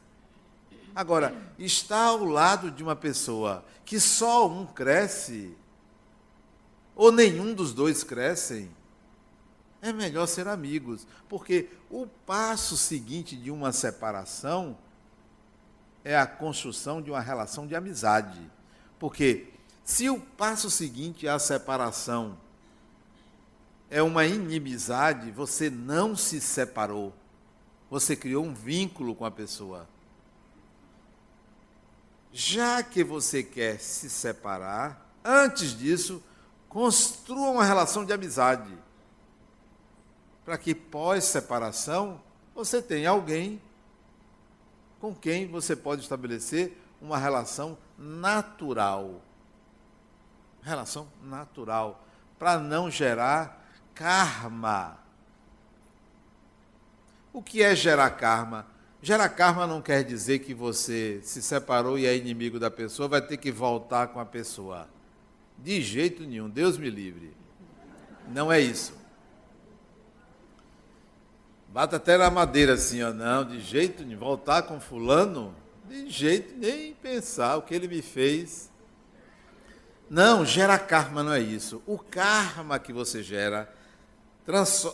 Agora, 0.96 1.36
estar 1.60 2.06
ao 2.06 2.24
lado 2.24 2.72
de 2.72 2.82
uma 2.82 2.96
pessoa 2.96 3.64
que 3.86 4.00
só 4.00 4.48
um 4.48 4.66
cresce, 4.66 5.56
ou 6.96 7.12
nenhum 7.12 7.54
dos 7.54 7.74
dois 7.74 8.04
crescem, 8.04 8.72
é 9.82 9.94
melhor 9.94 10.26
ser 10.26 10.48
amigos, 10.48 11.06
porque 11.30 11.70
o 11.90 12.08
passo 12.26 12.76
seguinte 12.76 13.36
de 13.36 13.52
uma 13.52 13.72
separação 13.72 14.78
é 16.08 16.18
a 16.18 16.26
construção 16.26 17.02
de 17.02 17.12
uma 17.12 17.20
relação 17.20 17.68
de 17.68 17.76
amizade. 17.76 18.40
Porque 18.98 19.50
se 19.84 20.10
o 20.10 20.22
passo 20.22 20.72
seguinte 20.72 21.28
à 21.28 21.38
separação 21.38 22.38
é 23.90 24.02
uma 24.02 24.26
inimizade, 24.26 25.32
você 25.32 25.70
não 25.70 26.16
se 26.16 26.40
separou. 26.40 27.14
Você 27.90 28.16
criou 28.16 28.46
um 28.46 28.54
vínculo 28.54 29.14
com 29.14 29.26
a 29.26 29.32
pessoa. 29.32 29.86
Já 32.32 32.82
que 32.82 33.04
você 33.04 33.44
quer 33.44 33.78
se 33.78 34.10
separar, 34.10 35.12
antes 35.26 35.78
disso, 35.78 36.24
construa 36.70 37.50
uma 37.50 37.66
relação 37.66 38.06
de 38.06 38.14
amizade. 38.14 38.72
Para 40.46 40.58
que 40.58 40.74
pós-separação 40.74 42.22
você 42.56 42.82
tenha 42.82 43.10
alguém 43.10 43.62
com 45.00 45.14
quem 45.14 45.48
você 45.48 45.76
pode 45.76 46.02
estabelecer 46.02 46.78
uma 47.02 47.18
relação 47.18 47.78
natural. 47.98 49.22
Relação 50.62 51.08
natural. 51.24 52.06
Para 52.38 52.60
não 52.60 52.90
gerar 52.90 53.66
karma. 53.94 54.98
O 57.32 57.42
que 57.42 57.62
é 57.62 57.76
gerar 57.76 58.10
karma? 58.12 58.66
Gerar 59.02 59.30
karma 59.30 59.68
não 59.68 59.82
quer 59.82 60.04
dizer 60.04 60.40
que 60.40 60.54
você 60.54 61.22
se 61.24 61.42
separou 61.42 62.00
e 62.00 62.06
é 62.06 62.16
inimigo 62.16 62.60
da 62.60 62.72
pessoa, 62.72 63.08
vai 63.08 63.22
ter 63.22 63.38
que 63.38 63.52
voltar 63.52 64.08
com 64.08 64.20
a 64.20 64.26
pessoa. 64.26 64.88
De 65.58 65.82
jeito 65.82 66.24
nenhum, 66.24 66.50
Deus 66.50 66.78
me 66.78 66.90
livre. 66.90 67.32
Não 68.28 68.52
é 68.52 68.60
isso. 68.60 68.97
Bata 71.78 71.98
até 71.98 72.18
na 72.18 72.32
madeira 72.32 72.74
assim, 72.74 73.04
ó. 73.04 73.14
Não, 73.14 73.46
de 73.46 73.60
jeito 73.62 74.04
nenhum. 74.04 74.18
Voltar 74.18 74.64
com 74.64 74.80
fulano, 74.80 75.54
de 75.88 76.10
jeito 76.10 76.58
nem 76.58 76.96
pensar 76.96 77.56
o 77.56 77.62
que 77.62 77.76
ele 77.76 77.88
me 77.88 78.02
fez. 78.02 78.72
Não, 80.10 80.44
gera 80.44 80.80
karma 80.80 81.22
não 81.22 81.32
é 81.32 81.40
isso. 81.40 81.84
O 81.86 82.00
karma 82.00 82.80
que 82.80 82.92
você 82.92 83.22
gera, 83.22 83.72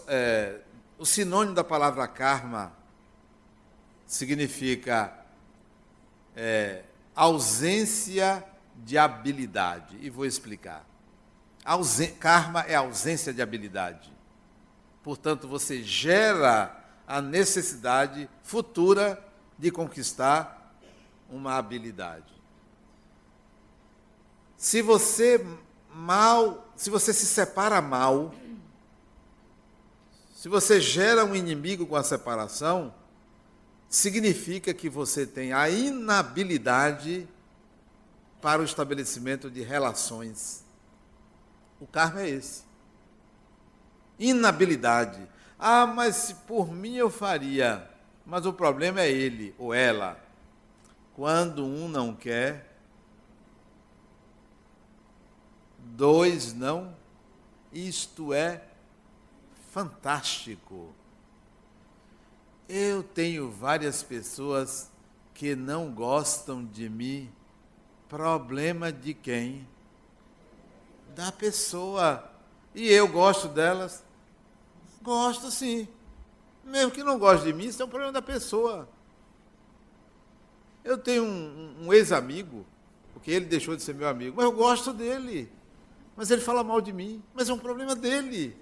é, 0.09 0.57
o 0.97 1.05
sinônimo 1.05 1.55
da 1.55 1.63
palavra 1.63 2.05
karma 2.05 2.73
significa 4.05 5.17
é, 6.35 6.81
ausência 7.15 8.43
de 8.75 8.97
habilidade. 8.97 9.97
E 10.01 10.09
vou 10.09 10.25
explicar. 10.25 10.85
Ausen 11.63 12.11
karma 12.15 12.59
é 12.67 12.75
ausência 12.75 13.33
de 13.33 13.41
habilidade. 13.41 14.12
Portanto, 15.03 15.47
você 15.47 15.83
gera 15.83 16.81
a 17.05 17.21
necessidade 17.21 18.29
futura 18.41 19.23
de 19.59 19.69
conquistar 19.69 20.73
uma 21.29 21.57
habilidade. 21.57 22.33
Se 24.55 24.81
você 24.81 25.45
mal, 25.93 26.71
se 26.75 26.89
você 26.89 27.13
se 27.13 27.25
separa 27.25 27.81
mal, 27.81 28.33
se 30.33 30.47
você 30.49 30.79
gera 30.79 31.25
um 31.25 31.35
inimigo 31.35 31.85
com 31.85 31.95
a 31.95 32.03
separação, 32.03 32.93
significa 33.89 34.73
que 34.73 34.89
você 34.89 35.25
tem 35.25 35.53
a 35.53 35.69
inabilidade 35.69 37.27
para 38.41 38.61
o 38.61 38.65
estabelecimento 38.65 39.49
de 39.49 39.61
relações. 39.61 40.63
O 41.79 41.85
karma 41.85 42.21
é 42.21 42.29
esse. 42.29 42.63
Inabilidade. 44.19 45.27
Ah, 45.57 45.85
mas 45.85 46.15
se 46.15 46.35
por 46.35 46.71
mim 46.71 46.95
eu 46.95 47.09
faria. 47.09 47.89
Mas 48.25 48.45
o 48.45 48.53
problema 48.53 49.01
é 49.01 49.11
ele 49.11 49.53
ou 49.57 49.73
ela. 49.73 50.19
Quando 51.15 51.65
um 51.65 51.87
não 51.87 52.15
quer, 52.15 52.73
dois 55.77 56.53
não, 56.53 56.95
isto 57.71 58.33
é 58.33 58.63
fantástico. 59.71 60.93
Eu 62.67 63.03
tenho 63.03 63.51
várias 63.51 64.01
pessoas 64.01 64.89
que 65.33 65.55
não 65.55 65.91
gostam 65.91 66.63
de 66.63 66.89
mim. 66.89 67.31
Problema 68.07 68.91
de 68.91 69.13
quem? 69.13 69.67
Da 71.15 71.31
pessoa. 71.31 72.31
E 72.73 72.87
eu 72.87 73.07
gosto 73.07 73.47
delas? 73.47 74.02
Gosto 75.03 75.51
sim. 75.51 75.87
Mesmo 76.63 76.91
que 76.91 77.03
não 77.03 77.19
goste 77.19 77.45
de 77.45 77.53
mim, 77.53 77.65
isso 77.65 77.81
é 77.81 77.85
um 77.85 77.89
problema 77.89 78.13
da 78.13 78.21
pessoa. 78.21 78.87
Eu 80.81 80.97
tenho 80.97 81.23
um, 81.23 81.87
um 81.87 81.93
ex-amigo, 81.93 82.65
porque 83.13 83.29
ele 83.29 83.45
deixou 83.45 83.75
de 83.75 83.83
ser 83.83 83.93
meu 83.93 84.07
amigo, 84.07 84.37
mas 84.37 84.45
eu 84.45 84.51
gosto 84.53 84.93
dele. 84.93 85.51
Mas 86.15 86.31
ele 86.31 86.41
fala 86.41 86.63
mal 86.63 86.79
de 86.79 86.93
mim, 86.93 87.21
mas 87.33 87.49
é 87.49 87.53
um 87.53 87.59
problema 87.59 87.95
dele. 87.95 88.55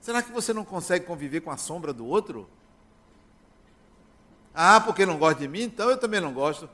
Será 0.00 0.22
que 0.22 0.32
você 0.32 0.52
não 0.52 0.64
consegue 0.64 1.06
conviver 1.06 1.40
com 1.40 1.50
a 1.52 1.56
sombra 1.56 1.92
do 1.92 2.04
outro? 2.04 2.48
Ah, 4.52 4.80
porque 4.80 5.06
não 5.06 5.18
gosta 5.18 5.40
de 5.40 5.48
mim, 5.48 5.62
então 5.62 5.88
eu 5.88 5.96
também 5.96 6.20
não 6.20 6.32
gosto. 6.32 6.68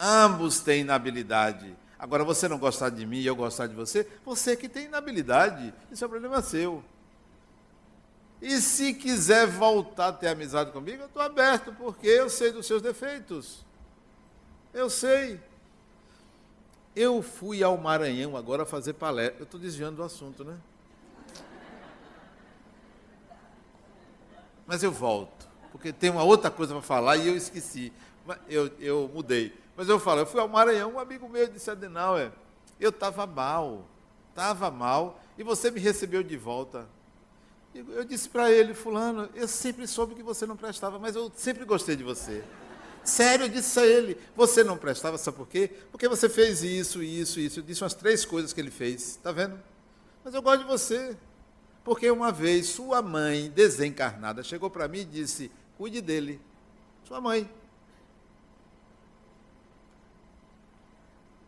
Ambos 0.00 0.60
têm 0.60 0.80
inabilidade. 0.80 1.76
Agora, 1.96 2.24
você 2.24 2.48
não 2.48 2.58
gostar 2.58 2.90
de 2.90 3.06
mim 3.06 3.18
e 3.18 3.26
eu 3.26 3.36
gostar 3.36 3.68
de 3.68 3.74
você, 3.74 4.06
você 4.24 4.56
que 4.56 4.68
tem 4.68 4.86
inabilidade. 4.86 5.72
Isso 5.92 6.02
é 6.02 6.06
um 6.06 6.10
problema 6.10 6.42
seu. 6.42 6.82
E 8.40 8.60
se 8.60 8.92
quiser 8.92 9.46
voltar 9.46 10.08
a 10.08 10.12
ter 10.12 10.28
amizade 10.28 10.70
comigo, 10.70 11.02
eu 11.02 11.06
estou 11.06 11.22
aberto, 11.22 11.72
porque 11.72 12.06
eu 12.06 12.28
sei 12.28 12.52
dos 12.52 12.66
seus 12.66 12.82
defeitos. 12.82 13.64
Eu 14.72 14.90
sei. 14.90 15.40
Eu 16.94 17.22
fui 17.22 17.62
ao 17.62 17.76
Maranhão 17.76 18.36
agora 18.36 18.66
fazer 18.66 18.94
palestra. 18.94 19.40
Eu 19.40 19.44
estou 19.44 19.58
desviando 19.58 19.96
do 19.96 20.02
assunto, 20.02 20.44
né? 20.44 20.56
Mas 24.66 24.82
eu 24.82 24.90
volto, 24.90 25.46
porque 25.70 25.92
tem 25.92 26.10
uma 26.10 26.22
outra 26.22 26.50
coisa 26.50 26.72
para 26.72 26.82
falar 26.82 27.16
e 27.16 27.28
eu 27.28 27.36
esqueci. 27.36 27.92
Eu, 28.48 28.70
eu 28.78 29.10
mudei. 29.12 29.54
Mas 29.76 29.88
eu 29.88 29.98
falo, 29.98 30.20
eu 30.20 30.26
fui 30.26 30.40
ao 30.40 30.48
Maranhão, 30.48 30.92
um 30.92 30.98
amigo 30.98 31.28
meu 31.28 31.46
disse, 31.46 31.70
Adenauer, 31.70 32.32
eu 32.80 32.90
estava 32.90 33.26
mal, 33.26 33.84
estava 34.30 34.70
mal, 34.70 35.20
e 35.36 35.42
você 35.42 35.70
me 35.70 35.80
recebeu 35.80 36.22
de 36.22 36.36
volta. 36.36 36.88
Eu 37.74 38.04
disse 38.04 38.28
para 38.28 38.52
ele, 38.52 38.72
fulano, 38.72 39.28
eu 39.34 39.48
sempre 39.48 39.84
soube 39.88 40.14
que 40.14 40.22
você 40.22 40.46
não 40.46 40.56
prestava, 40.56 40.96
mas 40.96 41.16
eu 41.16 41.32
sempre 41.34 41.64
gostei 41.64 41.96
de 41.96 42.04
você. 42.04 42.44
Sério, 43.02 43.46
eu 43.46 43.48
disse 43.48 43.78
a 43.80 43.84
ele, 43.84 44.16
você 44.36 44.62
não 44.62 44.78
prestava, 44.78 45.18
sabe 45.18 45.36
por 45.36 45.48
quê? 45.48 45.70
Porque 45.90 46.08
você 46.08 46.28
fez 46.28 46.62
isso, 46.62 47.02
isso, 47.02 47.40
isso. 47.40 47.58
Eu 47.58 47.64
disse 47.64 47.82
umas 47.82 47.92
três 47.92 48.24
coisas 48.24 48.52
que 48.52 48.60
ele 48.60 48.70
fez, 48.70 49.10
está 49.10 49.32
vendo? 49.32 49.60
Mas 50.24 50.32
eu 50.34 50.40
gosto 50.40 50.60
de 50.60 50.66
você. 50.66 51.16
Porque 51.82 52.08
uma 52.10 52.30
vez 52.30 52.68
sua 52.68 53.02
mãe, 53.02 53.50
desencarnada, 53.50 54.42
chegou 54.42 54.70
para 54.70 54.86
mim 54.86 55.00
e 55.00 55.04
disse, 55.04 55.50
cuide 55.76 56.00
dele. 56.00 56.40
Sua 57.06 57.20
mãe. 57.20 57.50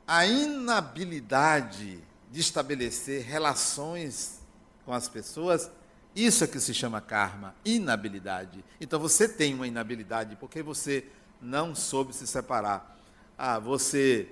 A 0.07 0.27
inabilidade 0.27 2.03
de 2.31 2.41
estabelecer 2.41 3.23
relações 3.23 4.41
com 4.85 4.93
as 4.93 5.09
pessoas 5.09 5.71
isso 6.17 6.43
é 6.43 6.47
que 6.47 6.59
se 6.59 6.73
chama 6.73 6.99
karma, 6.99 7.55
inabilidade. 7.63 8.65
Então 8.81 8.99
você 8.99 9.29
tem 9.29 9.53
uma 9.53 9.67
inabilidade 9.67 10.35
porque 10.37 10.63
você 10.63 11.05
não 11.43 11.75
soube 11.75 12.15
se 12.15 12.27
separar. 12.27 12.99
Ah, 13.37 13.59
você, 13.59 14.31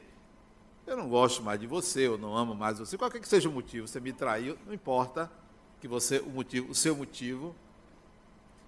eu 0.86 0.96
não 0.96 1.10
gosto 1.10 1.42
mais 1.42 1.60
de 1.60 1.66
você, 1.66 2.06
eu 2.06 2.16
não 2.16 2.34
amo 2.34 2.54
mais 2.54 2.78
você, 2.78 2.96
qualquer 2.96 3.20
que 3.20 3.28
seja 3.28 3.50
o 3.50 3.52
motivo, 3.52 3.86
você 3.86 4.00
me 4.00 4.14
traiu, 4.14 4.56
não 4.66 4.72
importa 4.72 5.30
que 5.78 5.86
você 5.86 6.20
o 6.20 6.30
motivo, 6.30 6.70
o 6.70 6.74
seu 6.74 6.96
motivo, 6.96 7.54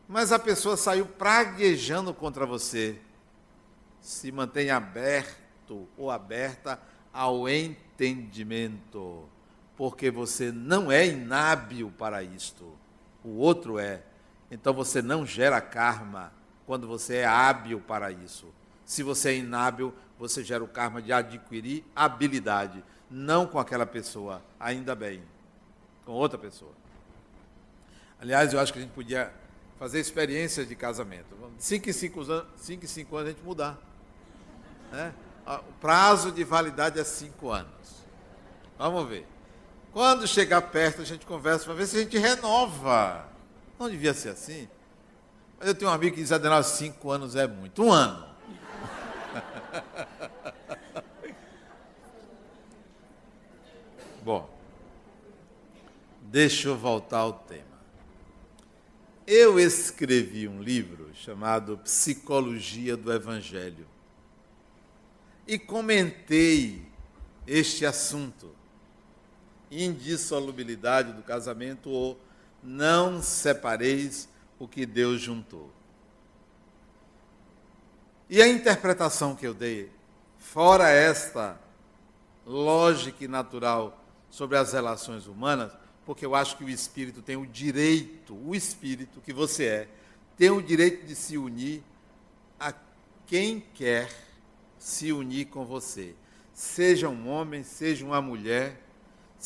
mas 0.07 0.31
a 0.31 0.39
pessoa 0.39 0.77
saiu 0.77 1.07
praguejando 1.07 2.13
contra 2.13 2.45
você. 2.45 3.01
Se 3.99 4.31
mantém 4.31 4.69
aberto 4.69 5.89
ou 5.97 6.11
aberta 6.11 6.79
ao 7.15 7.49
entendimento, 7.49 9.27
porque 9.75 10.11
você 10.11 10.53
não 10.53 10.93
é 10.93 11.07
inábil 11.09 11.91
para 11.97 12.23
isto 12.23 12.77
o 13.29 13.37
outro 13.39 13.79
é. 13.79 14.03
Então 14.51 14.73
você 14.73 15.03
não 15.03 15.27
gera 15.27 15.61
karma 15.61 16.33
quando 16.65 16.87
você 16.87 17.17
é 17.17 17.27
hábil 17.27 17.81
para 17.81 18.11
isso. 18.11 18.47
Se 18.85 19.03
você 19.03 19.31
é 19.31 19.37
inábil, 19.37 19.93
você 20.19 20.45
gera 20.45 20.63
o 20.63 20.69
karma 20.69 21.03
de 21.03 21.13
adquirir 21.13 21.85
habilidade, 21.95 22.83
não 23.11 23.47
com 23.47 23.59
aquela 23.59 23.85
pessoa, 23.85 24.43
ainda 24.59 24.95
bem, 24.95 25.23
com 26.05 26.13
outra 26.13 26.39
pessoa. 26.39 26.73
Aliás, 28.21 28.53
eu 28.53 28.61
acho 28.61 28.73
que 28.73 28.79
a 28.79 28.83
gente 28.83 28.93
podia 28.93 29.33
fazer 29.79 30.01
experiências 30.01 30.69
de 30.69 30.75
casamento. 30.75 31.27
Cinco 31.59 31.91
em 31.91 31.93
cinco 31.93 32.21
anos, 32.23 32.47
cinco 32.57 32.85
em 32.85 32.89
cinco 32.89 33.17
anos 33.17 33.29
a 33.29 33.33
gente 33.33 33.45
mudar. 33.45 33.79
Né? 34.91 35.13
O 35.47 35.73
prazo 35.81 36.33
de 36.33 36.43
validade 36.45 36.99
é 36.99 37.05
cinco 37.05 37.51
anos. 37.51 38.05
Vamos 38.79 39.09
ver. 39.09 39.27
Quando 39.97 40.29
chegar 40.29 40.61
perto, 40.61 41.01
a 41.01 41.07
gente 41.07 41.25
conversa 41.25 41.65
para 41.65 41.73
ver 41.73 41.87
se 41.87 41.97
a 41.97 42.01
gente 42.01 42.19
renova. 42.19 43.27
Não 43.79 43.89
devia 43.89 44.13
ser 44.13 44.29
assim. 44.29 44.69
Mas 45.59 45.69
eu 45.69 45.75
tenho 45.75 45.91
um 45.91 45.95
amigo 45.95 46.15
que 46.15 46.21
diz, 46.21 46.33
Adenal, 46.33 46.63
cinco 46.63 47.11
anos 47.11 47.35
é 47.35 47.47
muito. 47.47 47.83
Um 47.83 47.91
ano. 47.91 48.29
Bom, 54.23 54.55
deixa 56.21 56.69
eu 56.69 56.77
voltar 56.77 57.21
ao 57.21 57.33
tema. 57.33 57.65
Eu 59.27 59.59
escrevi 59.59 60.47
um 60.47 60.63
livro 60.63 61.11
chamado 61.15 61.79
Psicologia 61.79 62.99
do 62.99 63.11
Evangelho 63.11 63.87
e 65.49 65.59
comentei 65.59 66.87
este 67.47 67.87
assunto 67.87 68.56
indissolubilidade 69.71 71.13
do 71.13 71.23
casamento 71.23 71.91
ou 71.91 72.19
não 72.63 73.23
separeis 73.23 74.29
o 74.59 74.67
que 74.67 74.87
Deus 74.87 75.21
juntou. 75.21 75.71
E 78.29 78.43
a 78.43 78.49
interpretação 78.49 79.37
que 79.37 79.47
eu 79.47 79.55
dei, 79.55 79.91
fora 80.39 80.89
esta 80.89 81.59
lógica 82.45 83.25
e 83.25 83.29
natural 83.29 84.05
sobre 84.31 84.57
as 84.57 84.73
relações 84.73 85.27
humanas, 85.27 85.73
porque 86.05 86.27
eu 86.27 86.35
acho 86.35 86.57
que 86.57 86.65
o 86.65 86.69
espírito 86.69 87.23
tem 87.23 87.37
o 87.37 87.47
direito, 87.47 88.35
o 88.35 88.55
espírito 88.55 89.21
que 89.21 89.33
você 89.33 89.65
é, 89.65 89.89
tem 90.37 90.51
o 90.51 90.63
direito 90.63 91.07
de 91.07 91.15
se 91.15 91.39
unir 91.39 91.83
a 92.59 92.73
quem 93.27 93.61
quer 93.75 94.11
se 94.79 95.13
unir 95.13 95.47
com 95.47 95.65
você. 95.65 96.15
Seja 96.53 97.09
um 97.09 97.29
homem, 97.29 97.63
seja 97.63 98.05
uma 98.05 98.21
mulher, 98.23 98.81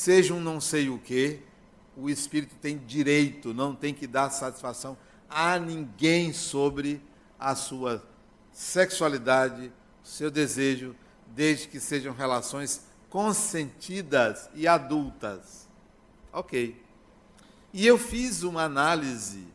seja 0.00 0.32
um 0.32 0.40
não 0.40 0.62
sei 0.62 0.88
o 0.88 0.98
quê, 0.98 1.40
o 1.94 2.08
espírito 2.08 2.54
tem 2.54 2.78
direito, 2.78 3.52
não 3.52 3.74
tem 3.74 3.92
que 3.92 4.06
dar 4.06 4.30
satisfação 4.30 4.96
a 5.28 5.58
ninguém 5.58 6.32
sobre 6.32 7.02
a 7.38 7.54
sua 7.54 8.02
sexualidade, 8.50 9.70
seu 10.02 10.30
desejo, 10.30 10.96
desde 11.26 11.68
que 11.68 11.78
sejam 11.78 12.14
relações 12.14 12.86
consentidas 13.10 14.48
e 14.54 14.66
adultas. 14.66 15.68
Ok. 16.32 16.82
E 17.70 17.86
eu 17.86 17.98
fiz 17.98 18.42
uma 18.42 18.62
análise 18.62 19.46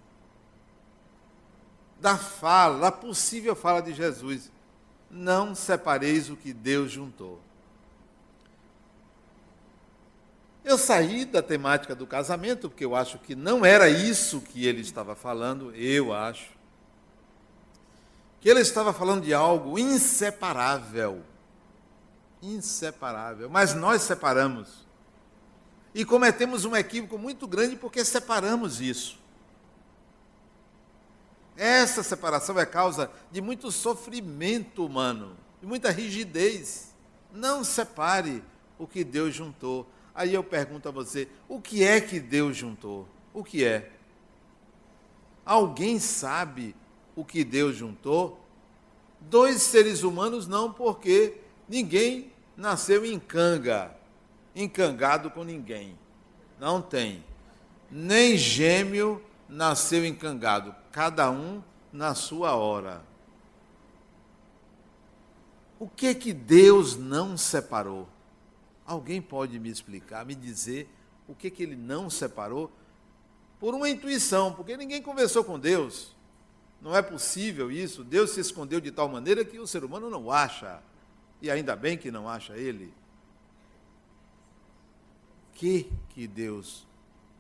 da 1.99 2.19
fala, 2.19 2.81
da 2.81 2.91
possível 2.91 3.55
fala 3.55 3.81
de 3.81 3.95
Jesus. 3.95 4.51
Não 5.09 5.55
separeis 5.55 6.29
o 6.29 6.35
que 6.35 6.53
Deus 6.53 6.91
juntou. 6.91 7.41
Eu 10.65 10.79
saí 10.79 11.25
da 11.25 11.43
temática 11.43 11.93
do 11.93 12.07
casamento, 12.07 12.67
porque 12.67 12.83
eu 12.83 12.95
acho 12.95 13.19
que 13.19 13.35
não 13.35 13.63
era 13.63 13.87
isso 13.87 14.41
que 14.41 14.65
ele 14.65 14.81
estava 14.81 15.15
falando, 15.15 15.71
eu 15.75 16.11
acho. 16.11 16.49
Que 18.41 18.49
ele 18.49 18.61
estava 18.61 18.91
falando 18.91 19.23
de 19.23 19.31
algo 19.31 19.77
inseparável. 19.77 21.21
Inseparável. 22.41 23.47
Mas 23.47 23.75
nós 23.75 24.01
separamos. 24.01 24.87
E 25.93 26.03
cometemos 26.03 26.65
um 26.65 26.75
equívoco 26.75 27.19
muito 27.19 27.47
grande 27.47 27.75
porque 27.75 28.03
separamos 28.03 28.81
isso. 28.81 29.19
Essa 31.55 32.01
separação 32.01 32.59
é 32.59 32.65
causa 32.65 33.11
de 33.31 33.39
muito 33.39 33.71
sofrimento 33.71 34.83
humano, 34.83 35.37
de 35.61 35.67
muita 35.67 35.91
rigidez. 35.91 36.91
Não 37.31 37.63
separe 37.63 38.43
o 38.79 38.87
que 38.87 39.03
Deus 39.03 39.35
juntou. 39.35 39.87
Aí 40.15 40.33
eu 40.33 40.43
pergunto 40.43 40.87
a 40.87 40.91
você: 40.91 41.27
o 41.47 41.59
que 41.59 41.83
é 41.83 41.99
que 41.99 42.19
Deus 42.19 42.55
juntou? 42.55 43.07
O 43.33 43.43
que 43.43 43.65
é? 43.65 43.91
Alguém 45.45 45.99
sabe 45.99 46.73
o 47.15 47.25
que 47.25 47.43
Deus 47.43 47.75
juntou? 47.75 48.39
Dois 49.19 49.61
seres 49.61 50.03
humanos 50.03 50.47
não, 50.47 50.71
porque 50.71 51.41
ninguém 51.67 52.31
nasceu 52.55 53.05
em 53.05 53.19
canga, 53.19 53.95
encangado 54.55 55.29
com 55.29 55.43
ninguém. 55.43 55.97
Não 56.59 56.81
tem. 56.81 57.23
Nem 57.91 58.37
gêmeo 58.37 59.21
nasceu 59.47 60.05
encangado, 60.05 60.73
cada 60.91 61.29
um 61.29 61.61
na 61.91 62.15
sua 62.15 62.55
hora. 62.55 63.03
O 65.77 65.87
que 65.87 66.15
que 66.15 66.33
Deus 66.33 66.95
não 66.95 67.37
separou? 67.37 68.07
Alguém 68.85 69.21
pode 69.21 69.59
me 69.59 69.69
explicar, 69.69 70.25
me 70.25 70.35
dizer 70.35 70.87
o 71.27 71.33
que 71.33 71.49
que 71.49 71.63
ele 71.63 71.75
não 71.75 72.09
separou? 72.09 72.71
Por 73.59 73.73
uma 73.73 73.89
intuição, 73.89 74.53
porque 74.53 74.77
ninguém 74.77 75.01
conversou 75.01 75.43
com 75.43 75.57
Deus. 75.57 76.15
Não 76.81 76.95
é 76.95 77.01
possível 77.01 77.71
isso. 77.71 78.03
Deus 78.03 78.31
se 78.31 78.39
escondeu 78.39 78.79
de 78.79 78.91
tal 78.91 79.09
maneira 79.09 79.43
que 79.43 79.57
o 79.57 79.65
ser 79.65 79.83
humano 79.83 80.09
não 80.09 80.29
acha. 80.29 80.83
E 81.41 81.49
ainda 81.49 81.75
bem 81.75 81.97
que 81.97 82.11
não 82.11 82.29
acha 82.29 82.55
ele. 82.55 82.93
Que 85.53 85.91
que 86.09 86.27
Deus 86.27 86.85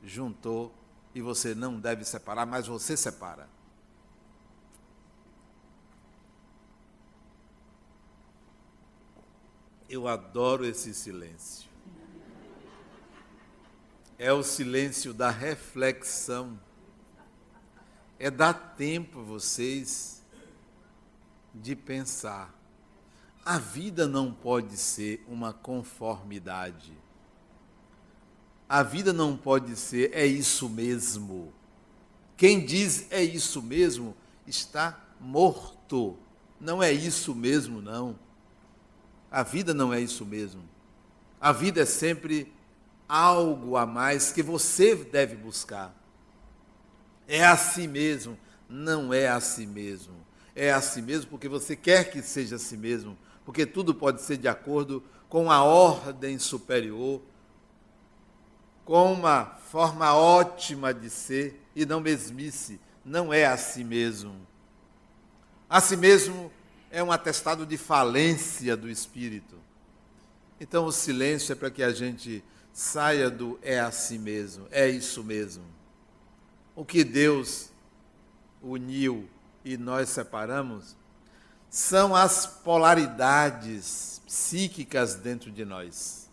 juntou 0.03 0.73
e 1.13 1.21
você 1.21 1.53
não 1.53 1.79
deve 1.79 2.03
separar, 2.03 2.45
mas 2.45 2.67
você 2.67 2.97
separa. 2.97 3.47
Eu 9.89 10.07
adoro 10.07 10.65
esse 10.65 10.93
silêncio. 10.93 11.69
É 14.17 14.31
o 14.31 14.41
silêncio 14.41 15.13
da 15.13 15.29
reflexão 15.29 16.59
é 18.17 18.31
dar 18.31 18.53
tempo 18.53 19.19
a 19.19 19.23
vocês 19.23 20.23
de 21.53 21.75
pensar. 21.75 22.53
A 23.43 23.59
vida 23.59 24.07
não 24.07 24.31
pode 24.33 24.77
ser 24.77 25.23
uma 25.27 25.53
conformidade. 25.53 26.93
A 28.67 28.81
vida 28.81 29.13
não 29.13 29.37
pode 29.37 29.75
ser 29.75 30.11
é 30.13 30.25
isso 30.25 30.67
mesmo. 30.67 31.53
Quem 32.35 32.65
diz 32.65 33.05
é 33.11 33.23
isso 33.23 33.61
mesmo 33.61 34.15
está 34.47 34.99
morto. 35.19 36.17
Não 36.59 36.81
é 36.81 36.91
isso 36.91 37.35
mesmo, 37.35 37.81
não. 37.81 38.17
A 39.35 39.43
vida 39.43 39.73
não 39.73 39.93
é 39.93 39.99
isso 39.99 40.25
mesmo. 40.25 40.63
A 41.41 41.51
vida 41.51 41.81
é 41.81 41.85
sempre 41.85 42.53
algo 43.05 43.75
a 43.75 43.85
mais 43.85 44.31
que 44.31 44.41
você 44.41 44.95
deve 44.95 45.35
buscar. 45.35 45.93
É 47.27 47.43
assim 47.43 47.85
mesmo. 47.85 48.39
Não 48.69 49.13
é 49.13 49.27
assim 49.27 49.67
mesmo. 49.67 50.15
É 50.55 50.71
assim 50.71 51.01
mesmo 51.01 51.31
porque 51.31 51.49
você 51.49 51.75
quer 51.75 52.09
que 52.09 52.21
seja 52.21 52.55
assim 52.55 52.77
mesmo. 52.77 53.17
Porque 53.43 53.65
tudo 53.65 53.93
pode 53.93 54.21
ser 54.21 54.37
de 54.37 54.47
acordo 54.47 55.03
com 55.27 55.51
a 55.51 55.61
ordem 55.61 56.39
superior, 56.39 57.21
com 58.85 59.11
uma 59.11 59.47
forma 59.69 60.15
ótima 60.15 60.93
de 60.93 61.09
ser 61.09 61.61
e 61.75 61.85
não 61.85 61.99
mesmice. 61.99 62.79
Não 63.03 63.33
é 63.33 63.45
assim 63.45 63.83
mesmo. 63.83 64.33
Assim 65.69 65.97
mesmo 65.97 66.49
é 66.95 67.03
um 67.03 67.11
atestado 67.11 67.65
de 67.65 67.75
falência 67.75 68.77
do 68.77 68.89
espírito. 68.89 69.57
Então 70.61 70.85
o 70.85 70.93
silêncio 70.93 71.51
é 71.51 71.55
para 71.55 71.69
que 71.69 71.83
a 71.83 71.91
gente 71.91 72.41
saia 72.71 73.29
do 73.29 73.59
é 73.61 73.81
assim 73.81 74.17
mesmo, 74.17 74.65
é 74.71 74.87
isso 74.87 75.21
mesmo. 75.21 75.65
O 76.73 76.85
que 76.85 77.03
Deus 77.03 77.69
uniu 78.63 79.27
e 79.65 79.75
nós 79.75 80.07
separamos 80.07 80.95
são 81.69 82.15
as 82.15 82.47
polaridades 82.47 84.21
psíquicas 84.25 85.15
dentro 85.15 85.51
de 85.51 85.65
nós. 85.65 86.29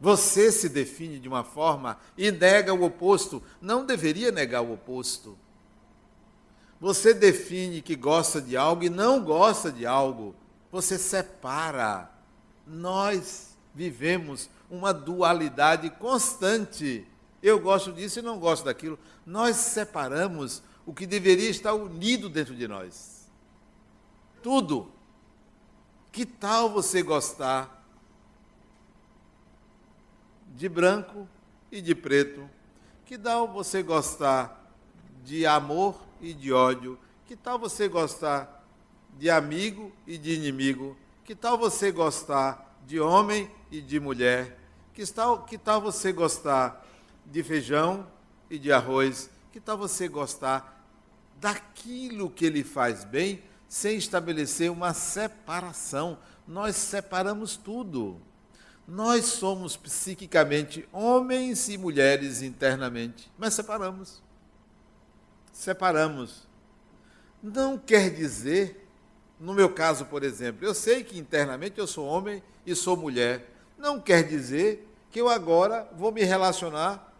Você 0.00 0.52
se 0.52 0.68
define 0.68 1.18
de 1.18 1.26
uma 1.26 1.42
forma 1.42 1.98
e 2.16 2.30
nega 2.30 2.72
o 2.72 2.84
oposto. 2.84 3.42
Não 3.60 3.84
deveria 3.84 4.30
negar 4.30 4.62
o 4.62 4.74
oposto. 4.74 5.36
Você 6.82 7.14
define 7.14 7.80
que 7.80 7.96
gosta 7.96 8.42
de 8.42 8.58
algo 8.58 8.84
e 8.84 8.90
não 8.90 9.24
gosta 9.24 9.72
de 9.72 9.86
algo. 9.86 10.34
Você 10.70 10.98
separa. 10.98 12.10
Nós 12.66 13.56
vivemos 13.74 14.50
uma 14.68 14.92
dualidade 14.92 15.88
constante 15.88 17.06
eu 17.42 17.58
gosto 17.58 17.92
disso 17.92 18.20
e 18.20 18.22
não 18.22 18.38
gosto 18.38 18.64
daquilo. 18.64 18.98
Nós 19.26 19.56
separamos 19.56 20.62
o 20.86 20.94
que 20.94 21.06
deveria 21.06 21.50
estar 21.50 21.74
unido 21.74 22.28
dentro 22.28 22.54
de 22.54 22.68
nós. 22.68 23.28
Tudo. 24.42 24.92
Que 26.12 26.24
tal 26.24 26.70
você 26.70 27.02
gostar 27.02 27.84
de 30.54 30.68
branco 30.68 31.26
e 31.70 31.80
de 31.80 31.94
preto? 31.94 32.48
Que 33.04 33.18
tal 33.18 33.48
você 33.48 33.82
gostar 33.82 34.72
de 35.24 35.44
amor 35.44 36.00
e 36.22 36.32
de 36.32 36.52
ódio? 36.52 36.98
Que 37.26 37.36
tal 37.36 37.58
você 37.58 37.88
gostar 37.88 38.64
de 39.18 39.28
amigo 39.28 39.92
e 40.06 40.16
de 40.16 40.32
inimigo? 40.32 40.96
Que 41.24 41.34
tal 41.34 41.58
você 41.58 41.90
gostar 41.90 42.78
de 42.86 43.00
homem 43.00 43.50
e 43.70 43.80
de 43.80 44.00
mulher? 44.00 44.58
Que 44.94 45.06
tal, 45.06 45.44
que 45.44 45.58
tal 45.58 45.80
você 45.80 46.12
gostar 46.12 46.86
de 47.26 47.42
feijão 47.42 48.06
e 48.48 48.58
de 48.58 48.72
arroz. 48.72 49.30
Que 49.50 49.60
tal 49.60 49.76
você 49.76 50.08
gostar 50.08 50.86
daquilo 51.40 52.30
que 52.30 52.44
ele 52.44 52.62
faz 52.62 53.04
bem, 53.04 53.42
sem 53.68 53.96
estabelecer 53.96 54.70
uma 54.70 54.94
separação? 54.94 56.18
Nós 56.46 56.76
separamos 56.76 57.56
tudo. 57.56 58.20
Nós 58.86 59.24
somos 59.26 59.76
psiquicamente 59.76 60.88
homens 60.92 61.68
e 61.68 61.78
mulheres 61.78 62.42
internamente, 62.42 63.30
mas 63.38 63.54
separamos. 63.54 64.22
Separamos. 65.52 66.48
Não 67.42 67.76
quer 67.76 68.10
dizer, 68.10 68.88
no 69.38 69.52
meu 69.52 69.72
caso, 69.72 70.06
por 70.06 70.22
exemplo, 70.22 70.64
eu 70.64 70.74
sei 70.74 71.04
que 71.04 71.18
internamente 71.18 71.78
eu 71.78 71.86
sou 71.86 72.06
homem 72.06 72.42
e 72.64 72.74
sou 72.74 72.96
mulher. 72.96 73.50
Não 73.76 74.00
quer 74.00 74.22
dizer 74.22 74.88
que 75.10 75.20
eu 75.20 75.28
agora 75.28 75.88
vou 75.94 76.10
me 76.10 76.22
relacionar 76.24 77.12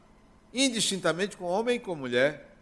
indistintamente 0.52 1.36
com 1.36 1.44
homem 1.44 1.76
e 1.76 1.80
com 1.80 1.94
mulher. 1.94 2.56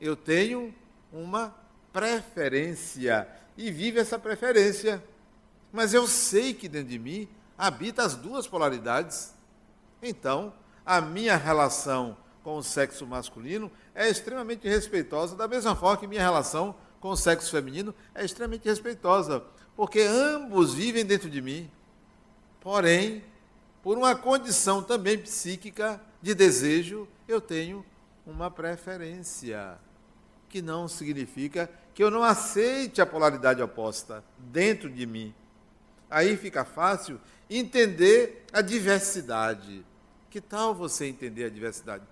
Eu 0.00 0.14
tenho 0.14 0.74
uma 1.12 1.54
preferência 1.92 3.28
e 3.56 3.70
vivo 3.70 3.98
essa 3.98 4.18
preferência. 4.18 5.02
Mas 5.72 5.92
eu 5.92 6.06
sei 6.06 6.54
que 6.54 6.68
dentro 6.68 6.90
de 6.90 6.98
mim 6.98 7.28
habita 7.56 8.02
as 8.02 8.14
duas 8.14 8.46
polaridades. 8.46 9.34
Então, 10.02 10.54
a 10.86 11.00
minha 11.00 11.36
relação 11.36 12.16
com 12.42 12.56
o 12.56 12.62
sexo 12.62 13.06
masculino 13.06 13.70
é 13.94 14.08
extremamente 14.08 14.68
respeitosa, 14.68 15.36
da 15.36 15.48
mesma 15.48 15.74
forma 15.74 15.96
que 15.96 16.06
minha 16.06 16.22
relação 16.22 16.74
com 17.00 17.10
o 17.10 17.16
sexo 17.16 17.50
feminino 17.50 17.94
é 18.14 18.24
extremamente 18.24 18.68
respeitosa, 18.68 19.44
porque 19.76 20.00
ambos 20.00 20.74
vivem 20.74 21.04
dentro 21.04 21.30
de 21.30 21.40
mim. 21.40 21.70
Porém, 22.60 23.24
por 23.82 23.96
uma 23.96 24.14
condição 24.14 24.82
também 24.82 25.18
psíquica 25.18 26.00
de 26.20 26.34
desejo, 26.34 27.06
eu 27.26 27.40
tenho 27.40 27.84
uma 28.26 28.50
preferência, 28.50 29.78
que 30.48 30.60
não 30.60 30.88
significa 30.88 31.70
que 31.94 32.02
eu 32.02 32.10
não 32.10 32.22
aceite 32.22 33.00
a 33.00 33.06
polaridade 33.06 33.62
oposta 33.62 34.24
dentro 34.38 34.90
de 34.90 35.06
mim. 35.06 35.34
Aí 36.10 36.36
fica 36.36 36.64
fácil 36.64 37.20
entender 37.50 38.44
a 38.52 38.60
diversidade. 38.60 39.84
Que 40.30 40.40
tal 40.40 40.74
você 40.74 41.06
entender 41.06 41.44
a 41.44 41.50
diversidade? 41.50 42.04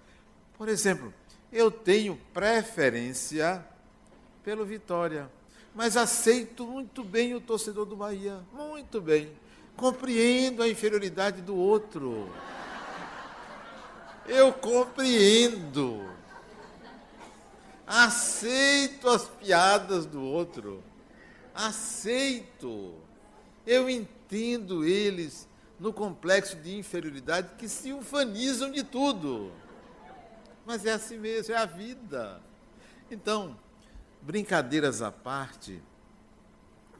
Por 0.56 0.68
exemplo, 0.68 1.12
eu 1.52 1.70
tenho 1.70 2.18
preferência 2.32 3.64
pelo 4.42 4.64
Vitória, 4.64 5.30
mas 5.74 5.96
aceito 5.96 6.66
muito 6.66 7.04
bem 7.04 7.34
o 7.34 7.40
torcedor 7.40 7.84
do 7.84 7.94
Bahia, 7.94 8.40
muito 8.52 9.00
bem. 9.00 9.30
Compreendo 9.76 10.62
a 10.62 10.68
inferioridade 10.68 11.42
do 11.42 11.54
outro. 11.54 12.30
Eu 14.26 14.50
compreendo. 14.52 16.08
Aceito 17.86 19.08
as 19.10 19.28
piadas 19.28 20.06
do 20.06 20.22
outro. 20.22 20.82
Aceito. 21.54 22.94
Eu 23.66 23.90
entendo 23.90 24.84
eles 24.84 25.46
no 25.78 25.92
complexo 25.92 26.56
de 26.56 26.78
inferioridade 26.78 27.50
que 27.58 27.68
se 27.68 27.92
ufanizam 27.92 28.70
de 28.70 28.82
tudo. 28.82 29.52
Mas 30.66 30.84
é 30.84 30.92
assim 30.92 31.16
mesmo, 31.16 31.54
é 31.54 31.56
a 31.56 31.64
vida. 31.64 32.42
Então, 33.10 33.56
brincadeiras 34.20 35.00
à 35.00 35.12
parte, 35.12 35.80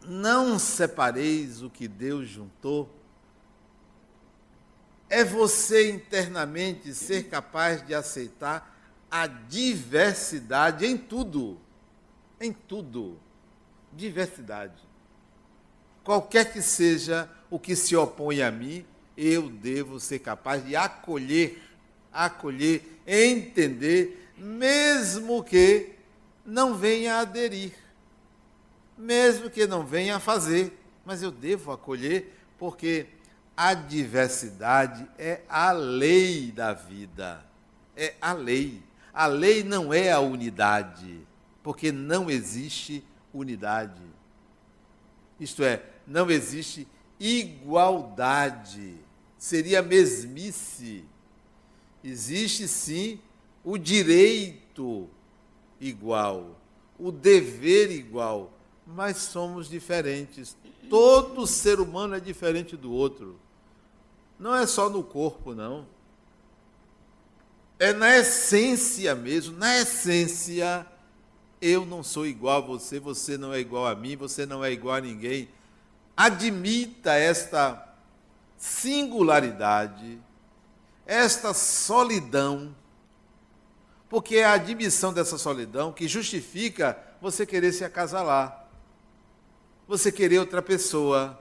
não 0.07 0.59
separeis 0.59 1.63
o 1.63 1.69
que 1.69 1.89
Deus 1.89 2.29
juntou 2.29 2.97
é 5.09 5.25
você 5.25 5.91
internamente 5.91 6.93
ser 6.95 7.29
capaz 7.29 7.85
de 7.85 7.95
aceitar 7.95 8.75
a 9.11 9.27
diversidade 9.27 10.85
em 10.87 10.97
tudo. 10.97 11.61
em 12.41 12.53
tudo. 12.53 13.19
Diversidade. 13.93 14.83
Qualquer 16.05 16.53
que 16.53 16.61
seja 16.61 17.29
o 17.49 17.59
que 17.59 17.75
se 17.75 17.97
opõe 17.97 18.43
a 18.43 18.51
mim, 18.51 18.85
eu 19.17 19.49
devo 19.49 19.99
ser 19.99 20.19
capaz 20.19 20.65
de 20.65 20.77
acolher, 20.77 21.63
acolher, 22.25 23.01
entender, 23.07 24.31
mesmo 24.37 25.45
que 25.45 25.93
não 26.45 26.75
venha 26.75 27.19
aderir, 27.19 27.73
mesmo 28.97 29.51
que 29.51 29.67
não 29.67 29.85
venha 29.85 30.19
fazer, 30.19 30.73
mas 31.05 31.23
eu 31.23 31.31
devo 31.31 31.71
acolher, 31.71 32.35
porque 32.59 33.07
a 33.57 33.75
diversidade 33.75 35.09
é 35.19 35.43
a 35.49 35.73
lei 35.73 36.51
da 36.51 36.73
vida. 36.73 37.45
É 37.97 38.15
a 38.21 38.33
lei. 38.33 38.83
A 39.13 39.27
lei 39.27 39.63
não 39.63 39.93
é 39.93 40.13
a 40.13 40.21
unidade, 40.21 41.27
porque 41.63 41.91
não 41.91 42.31
existe 42.31 43.03
unidade. 43.33 44.03
Isto 45.41 45.65
é, 45.65 45.83
não 46.07 46.31
existe 46.31 46.87
igualdade. 47.19 48.95
Seria 49.39 49.83
mesmice. 49.83 51.05
Existe 52.09 52.69
sim 52.69 53.19
o 53.65 53.77
direito 53.77 55.09
igual, 55.81 56.57
o 56.97 57.11
dever 57.11 57.91
igual, 57.91 58.53
mas 58.87 59.17
somos 59.17 59.69
diferentes. 59.69 60.57
Todo 60.89 61.49
ser 61.49 61.81
humano 61.81 62.15
é 62.15 62.21
diferente 62.21 62.77
do 62.77 62.93
outro. 62.93 63.41
Não 64.39 64.55
é 64.55 64.69
só 64.69 64.89
no 64.89 65.03
corpo, 65.03 65.53
não. 65.53 65.85
É 67.77 67.93
na 67.93 68.17
essência 68.17 69.13
mesmo, 69.17 69.59
na 69.59 69.77
essência. 69.77 70.87
Eu 71.61 71.85
não 71.85 72.05
sou 72.05 72.25
igual 72.25 72.59
a 72.59 72.67
você, 72.67 73.01
você 73.01 73.37
não 73.37 73.53
é 73.53 73.59
igual 73.59 73.85
a 73.85 73.97
mim, 73.97 74.15
você 74.15 74.47
não 74.47 74.65
é 74.65 74.71
igual 74.71 74.95
a 74.95 75.01
ninguém. 75.01 75.49
Admita 76.17 77.15
esta 77.15 77.97
singularidade, 78.57 80.21
esta 81.07 81.55
solidão, 81.55 82.75
porque 84.09 84.37
é 84.37 84.45
a 84.45 84.55
admissão 84.55 85.13
dessa 85.13 85.39
solidão 85.39 85.93
que 85.93 86.09
justifica 86.09 86.99
você 87.21 87.47
querer 87.47 87.73
se 87.73 87.85
acasalar, 87.85 88.69
você 89.87 90.11
querer 90.11 90.41
outra 90.41 90.61
pessoa, 90.61 91.41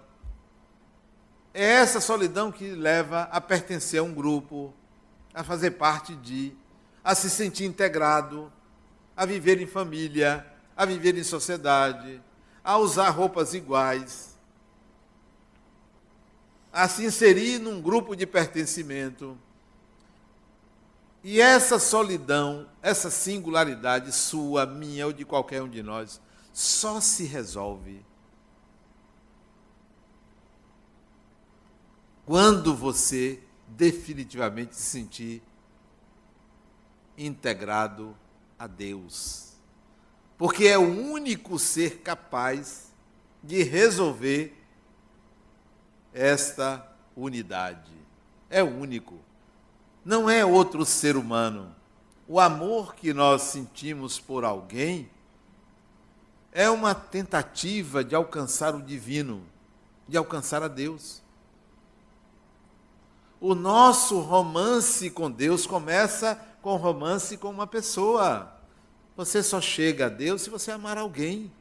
é 1.54 1.63
essa 1.63 1.99
solidão 1.99 2.51
que 2.51 2.71
leva 2.71 3.23
a 3.32 3.41
pertencer 3.41 3.99
a 3.99 4.04
um 4.04 4.13
grupo, 4.13 4.73
a 5.34 5.43
fazer 5.43 5.71
parte 5.71 6.15
de, 6.15 6.54
a 7.04 7.15
se 7.15 7.30
sentir 7.30 7.65
integrado, 7.65 8.51
a 9.15 9.25
viver 9.25 9.62
em 9.62 9.65
família, 9.65 10.45
a 10.75 10.86
viver 10.86 11.17
em 11.17 11.23
sociedade, 11.23 12.21
a 12.63 12.78
usar 12.78 13.10
roupas 13.10 13.54
iguais, 13.54 14.36
a 16.73 16.89
se 16.89 17.06
inserir 17.06 17.60
num 17.60 17.82
grupo 17.82 18.15
de 18.15 18.25
pertencimento. 18.28 19.38
E 21.27 21.41
essa 21.41 21.79
solidão, 21.79 22.69
essa 22.83 23.09
singularidade 23.09 24.11
sua, 24.11 24.63
minha 24.63 25.07
ou 25.07 25.11
de 25.11 25.25
qualquer 25.25 25.59
um 25.63 25.67
de 25.67 25.81
nós, 25.81 26.21
só 26.53 27.01
se 27.01 27.25
resolve 27.25 28.05
quando 32.27 32.75
você 32.75 33.41
definitivamente 33.67 34.75
se 34.75 34.83
sentir 34.83 35.41
integrado 37.17 38.15
a 38.59 38.67
Deus. 38.67 39.53
Porque 40.38 40.67
é 40.67 40.77
o 40.77 41.11
único 41.11 41.57
ser 41.57 42.01
capaz 42.01 42.93
de 43.43 43.63
resolver 43.63 44.55
esta 46.13 46.88
unidade. 47.15 47.93
É 48.47 48.61
o 48.61 48.69
único. 48.69 49.19
Não 50.05 50.29
é 50.29 50.45
outro 50.45 50.85
ser 50.85 51.17
humano. 51.17 51.75
O 52.27 52.39
amor 52.39 52.93
que 52.93 53.11
nós 53.11 53.41
sentimos 53.41 54.19
por 54.19 54.45
alguém 54.45 55.09
é 56.51 56.69
uma 56.69 56.93
tentativa 56.93 58.03
de 58.03 58.13
alcançar 58.13 58.75
o 58.75 58.83
divino, 58.83 59.41
de 60.07 60.15
alcançar 60.15 60.61
a 60.61 60.67
Deus. 60.67 61.23
O 63.41 63.55
nosso 63.55 64.19
romance 64.19 65.09
com 65.09 65.29
Deus 65.29 65.65
começa 65.65 66.39
com 66.61 66.75
romance 66.75 67.35
com 67.37 67.49
uma 67.49 67.65
pessoa. 67.67 68.51
Você 69.17 69.41
só 69.41 69.59
chega 69.59 70.05
a 70.05 70.09
Deus 70.09 70.43
se 70.43 70.49
você 70.51 70.71
amar 70.71 70.99
alguém. 70.99 71.51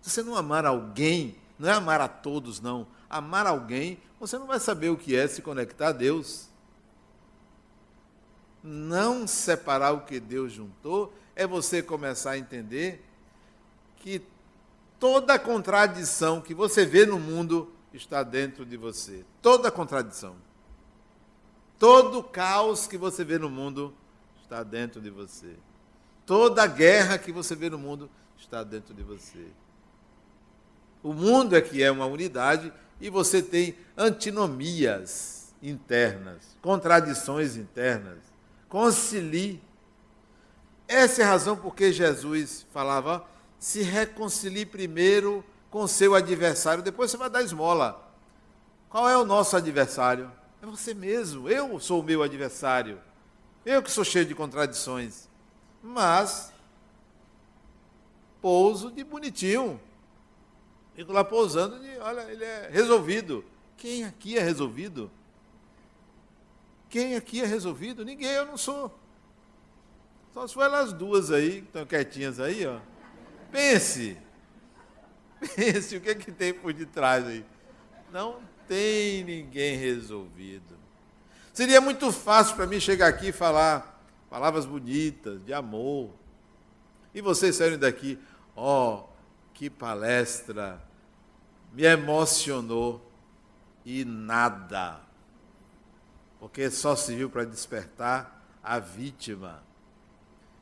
Se 0.00 0.10
você 0.10 0.22
não 0.22 0.36
amar 0.36 0.64
alguém, 0.64 1.36
não 1.58 1.68
é 1.68 1.72
amar 1.72 2.00
a 2.00 2.08
todos, 2.08 2.60
não. 2.60 2.86
Amar 3.08 3.46
alguém, 3.46 3.98
você 4.18 4.38
não 4.38 4.46
vai 4.46 4.60
saber 4.60 4.90
o 4.90 4.96
que 4.96 5.16
é 5.16 5.26
se 5.26 5.42
conectar 5.42 5.88
a 5.88 5.92
Deus. 5.92 6.49
Não 8.62 9.26
separar 9.26 9.92
o 9.92 10.02
que 10.02 10.20
Deus 10.20 10.52
juntou 10.52 11.12
é 11.34 11.46
você 11.46 11.82
começar 11.82 12.32
a 12.32 12.38
entender 12.38 13.04
que 13.96 14.22
toda 14.98 15.38
contradição 15.38 16.40
que 16.40 16.54
você 16.54 16.84
vê 16.84 17.06
no 17.06 17.18
mundo 17.18 17.72
está 17.92 18.22
dentro 18.22 18.64
de 18.64 18.76
você. 18.76 19.24
Toda 19.40 19.70
contradição. 19.70 20.36
Todo 21.78 22.22
caos 22.22 22.86
que 22.86 22.98
você 22.98 23.24
vê 23.24 23.38
no 23.38 23.48
mundo 23.48 23.94
está 24.42 24.62
dentro 24.62 25.00
de 25.00 25.08
você. 25.08 25.56
Toda 26.26 26.66
guerra 26.66 27.18
que 27.18 27.32
você 27.32 27.54
vê 27.54 27.70
no 27.70 27.78
mundo 27.78 28.10
está 28.36 28.62
dentro 28.62 28.92
de 28.94 29.02
você. 29.02 29.46
O 31.02 31.14
mundo 31.14 31.56
é 31.56 31.60
que 31.60 31.82
é 31.82 31.90
uma 31.90 32.04
unidade 32.04 32.70
e 33.00 33.08
você 33.08 33.42
tem 33.42 33.74
antinomias 33.96 35.54
internas, 35.62 36.56
contradições 36.60 37.56
internas. 37.56 38.29
Concilie. 38.70 39.60
Essa 40.88 41.22
é 41.22 41.24
a 41.24 41.28
razão 41.28 41.56
por 41.56 41.74
que 41.74 41.92
Jesus 41.92 42.66
falava: 42.72 43.26
se 43.58 43.82
reconcilie 43.82 44.64
primeiro 44.64 45.44
com 45.68 45.86
seu 45.86 46.14
adversário, 46.14 46.82
depois 46.82 47.10
você 47.10 47.16
vai 47.18 47.28
dar 47.28 47.42
esmola. 47.42 48.08
Qual 48.88 49.08
é 49.08 49.16
o 49.18 49.24
nosso 49.24 49.56
adversário? 49.56 50.30
É 50.62 50.66
você 50.66 50.94
mesmo. 50.94 51.48
Eu 51.48 51.78
sou 51.80 52.00
o 52.00 52.02
meu 52.02 52.22
adversário. 52.22 53.00
Eu 53.66 53.82
que 53.82 53.90
sou 53.90 54.04
cheio 54.04 54.24
de 54.24 54.34
contradições. 54.34 55.28
Mas 55.82 56.52
pouso 58.40 58.90
de 58.90 59.04
bonitinho. 59.04 59.80
Fico 60.94 61.12
lá 61.12 61.24
pousando 61.24 61.78
de, 61.78 61.98
olha, 61.98 62.22
ele 62.30 62.44
é 62.44 62.68
resolvido. 62.70 63.44
Quem 63.76 64.04
aqui 64.04 64.36
é 64.38 64.42
resolvido? 64.42 65.10
Quem 66.90 67.14
aqui 67.14 67.40
é 67.40 67.46
resolvido? 67.46 68.04
Ninguém, 68.04 68.32
eu 68.32 68.44
não 68.44 68.56
sou. 68.56 68.92
Só 70.34 70.46
se 70.46 70.52
for 70.52 70.64
elas 70.64 70.92
duas 70.92 71.30
aí, 71.30 71.62
que 71.62 71.68
estão 71.68 71.86
quietinhas 71.86 72.40
aí, 72.40 72.66
ó. 72.66 72.80
Pense. 73.52 74.18
Pense 75.54 75.94
o 75.96 76.00
que, 76.00 76.10
é 76.10 76.14
que 76.16 76.32
tem 76.32 76.52
por 76.52 76.72
detrás 76.72 77.24
aí. 77.24 77.44
Não 78.12 78.40
tem 78.66 79.22
ninguém 79.22 79.76
resolvido. 79.76 80.76
Seria 81.52 81.80
muito 81.80 82.10
fácil 82.10 82.56
para 82.56 82.66
mim 82.66 82.80
chegar 82.80 83.06
aqui 83.06 83.28
e 83.28 83.32
falar 83.32 84.04
palavras 84.28 84.66
bonitas, 84.66 85.40
de 85.44 85.52
amor. 85.52 86.10
E 87.14 87.20
vocês 87.20 87.54
saírem 87.54 87.78
daqui, 87.78 88.18
ó, 88.56 88.94
oh, 88.94 89.08
que 89.54 89.70
palestra, 89.70 90.82
me 91.72 91.84
emocionou. 91.84 93.08
E 93.84 94.04
nada. 94.04 95.09
Porque 96.40 96.70
só 96.70 96.96
serviu 96.96 97.30
para 97.30 97.44
despertar 97.44 98.42
a 98.62 98.80
vítima. 98.80 99.62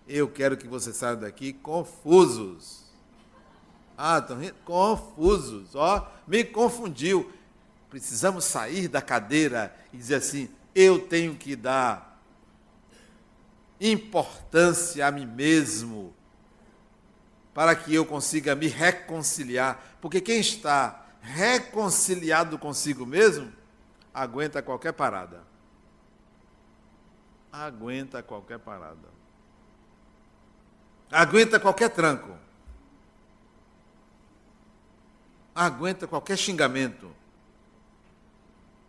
Eu 0.07 0.29
quero 0.29 0.57
que 0.57 0.69
vocês 0.69 0.97
saiam 0.97 1.21
daqui 1.21 1.55
confusos. 1.55 2.83
Ah, 3.97 4.19
estão? 4.19 4.39
Confusos. 4.65 5.75
Ó, 5.75 6.07
me 6.27 6.45
confundiu 6.45 7.33
precisamos 7.89 8.45
sair 8.45 8.89
da 8.89 9.01
cadeira 9.01 9.75
e 9.93 9.97
dizer 9.97 10.17
assim: 10.17 10.49
eu 10.75 11.01
tenho 11.01 11.35
que 11.35 11.57
dar 11.57 12.21
importância 13.81 15.07
a 15.07 15.11
mim 15.11 15.27
mesmo 15.27 16.15
para 17.55 17.75
que 17.75 17.95
eu 17.95 18.05
consiga 18.05 18.55
me 18.55 18.69
reconciliar. 18.69 19.97
Porque 20.01 20.21
quem 20.21 20.41
está 20.41 21.07
reconciliado 21.21 22.59
consigo 22.59 23.05
mesmo 23.05 23.53
aguenta 24.13 24.63
qualquer 24.63 24.93
parada. 24.93 25.48
Aguenta 27.53 28.23
qualquer 28.23 28.59
parada. 28.59 29.09
Aguenta 31.11 31.59
qualquer 31.59 31.91
tranco. 31.91 32.37
Aguenta 35.55 36.07
qualquer 36.07 36.37
xingamento 36.37 37.11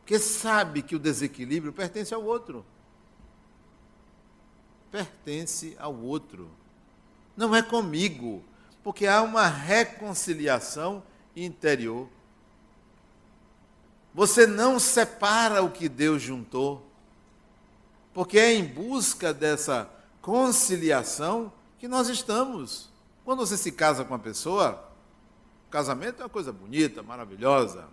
porque 0.09 0.17
sabe 0.17 0.81
que 0.81 0.95
o 0.95 0.99
desequilíbrio 0.99 1.71
pertence 1.71 2.15
ao 2.15 2.25
outro. 2.25 2.65
Pertence 4.89 5.75
ao 5.77 5.95
outro. 5.95 6.49
Não 7.37 7.55
é 7.55 7.61
comigo. 7.61 8.43
Porque 8.83 9.05
há 9.05 9.21
uma 9.21 9.45
reconciliação 9.45 11.03
interior. 11.35 12.09
Você 14.15 14.47
não 14.47 14.79
separa 14.79 15.61
o 15.61 15.69
que 15.69 15.87
Deus 15.87 16.23
juntou, 16.23 16.88
porque 18.19 18.37
é 18.37 18.53
em 18.53 18.65
busca 18.65 19.33
dessa 19.33 19.89
conciliação 20.21 21.53
que 21.79 21.87
nós 21.87 22.09
estamos. 22.09 22.89
Quando 23.23 23.47
você 23.47 23.55
se 23.55 23.71
casa 23.71 24.03
com 24.03 24.13
uma 24.13 24.19
pessoa, 24.19 24.91
o 25.65 25.71
casamento 25.71 26.19
é 26.19 26.23
uma 26.25 26.29
coisa 26.29 26.51
bonita, 26.51 27.01
maravilhosa. 27.01 27.87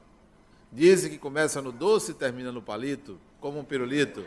Dizem 0.73 1.13
que 1.13 1.17
começa 1.17 1.63
no 1.63 1.71
doce 1.71 2.11
e 2.11 2.15
termina 2.15 2.51
no 2.51 2.61
palito, 2.61 3.21
como 3.41 3.61
um 3.61 3.65
pirulito. 3.65 4.27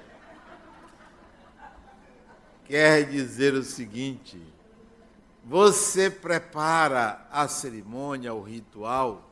Quer 2.63 3.09
dizer 3.09 3.53
o 3.53 3.61
seguinte: 3.61 4.41
você 5.43 6.09
prepara 6.09 7.27
a 7.29 7.45
cerimônia, 7.49 8.33
o 8.33 8.41
ritual, 8.41 9.29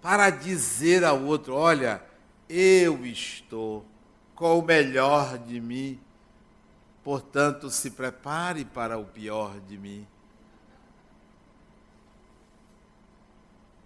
para 0.00 0.30
dizer 0.30 1.04
ao 1.04 1.22
outro: 1.24 1.54
olha, 1.54 2.02
eu 2.48 3.04
estou 3.04 3.84
com 4.34 4.58
o 4.58 4.62
melhor 4.62 5.38
de 5.38 5.60
mim, 5.60 6.00
portanto, 7.02 7.70
se 7.70 7.90
prepare 7.90 8.64
para 8.64 8.98
o 8.98 9.04
pior 9.04 9.60
de 9.60 9.78
mim. 9.78 10.06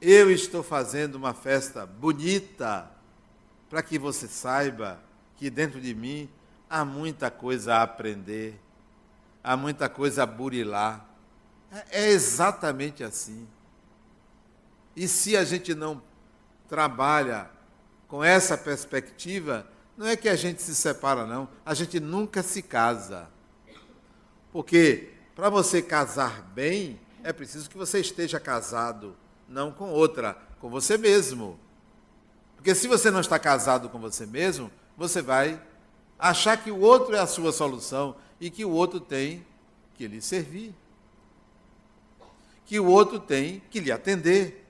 Eu 0.00 0.30
estou 0.30 0.62
fazendo 0.62 1.16
uma 1.16 1.34
festa 1.34 1.84
bonita 1.84 2.88
para 3.68 3.82
que 3.82 3.98
você 3.98 4.28
saiba 4.28 5.00
que 5.36 5.50
dentro 5.50 5.80
de 5.80 5.94
mim 5.94 6.30
há 6.70 6.84
muita 6.84 7.30
coisa 7.30 7.74
a 7.74 7.82
aprender, 7.82 8.58
há 9.42 9.56
muita 9.56 9.88
coisa 9.88 10.22
a 10.22 10.26
burilar. 10.26 11.04
É 11.90 12.08
exatamente 12.08 13.04
assim. 13.04 13.46
E 14.96 15.06
se 15.06 15.36
a 15.36 15.44
gente 15.44 15.74
não 15.74 16.02
trabalha 16.68 17.50
com 18.06 18.24
essa 18.24 18.56
perspectiva, 18.56 19.66
não 19.98 20.06
é 20.06 20.16
que 20.16 20.28
a 20.28 20.36
gente 20.36 20.62
se 20.62 20.76
separa, 20.76 21.26
não. 21.26 21.48
A 21.66 21.74
gente 21.74 21.98
nunca 21.98 22.40
se 22.40 22.62
casa. 22.62 23.28
Porque 24.52 25.10
para 25.34 25.50
você 25.50 25.82
casar 25.82 26.40
bem, 26.54 27.00
é 27.24 27.32
preciso 27.32 27.68
que 27.68 27.76
você 27.76 27.98
esteja 27.98 28.38
casado, 28.38 29.16
não 29.48 29.72
com 29.72 29.90
outra, 29.90 30.38
com 30.60 30.70
você 30.70 30.96
mesmo. 30.96 31.58
Porque 32.54 32.76
se 32.76 32.86
você 32.86 33.10
não 33.10 33.18
está 33.18 33.40
casado 33.40 33.88
com 33.88 33.98
você 33.98 34.24
mesmo, 34.24 34.70
você 34.96 35.20
vai 35.20 35.60
achar 36.16 36.56
que 36.56 36.70
o 36.70 36.78
outro 36.78 37.16
é 37.16 37.18
a 37.18 37.26
sua 37.26 37.50
solução 37.50 38.14
e 38.40 38.50
que 38.50 38.64
o 38.64 38.70
outro 38.70 39.00
tem 39.00 39.44
que 39.96 40.06
lhe 40.06 40.22
servir. 40.22 40.72
Que 42.64 42.78
o 42.78 42.86
outro 42.86 43.18
tem 43.18 43.60
que 43.68 43.80
lhe 43.80 43.90
atender. 43.90 44.64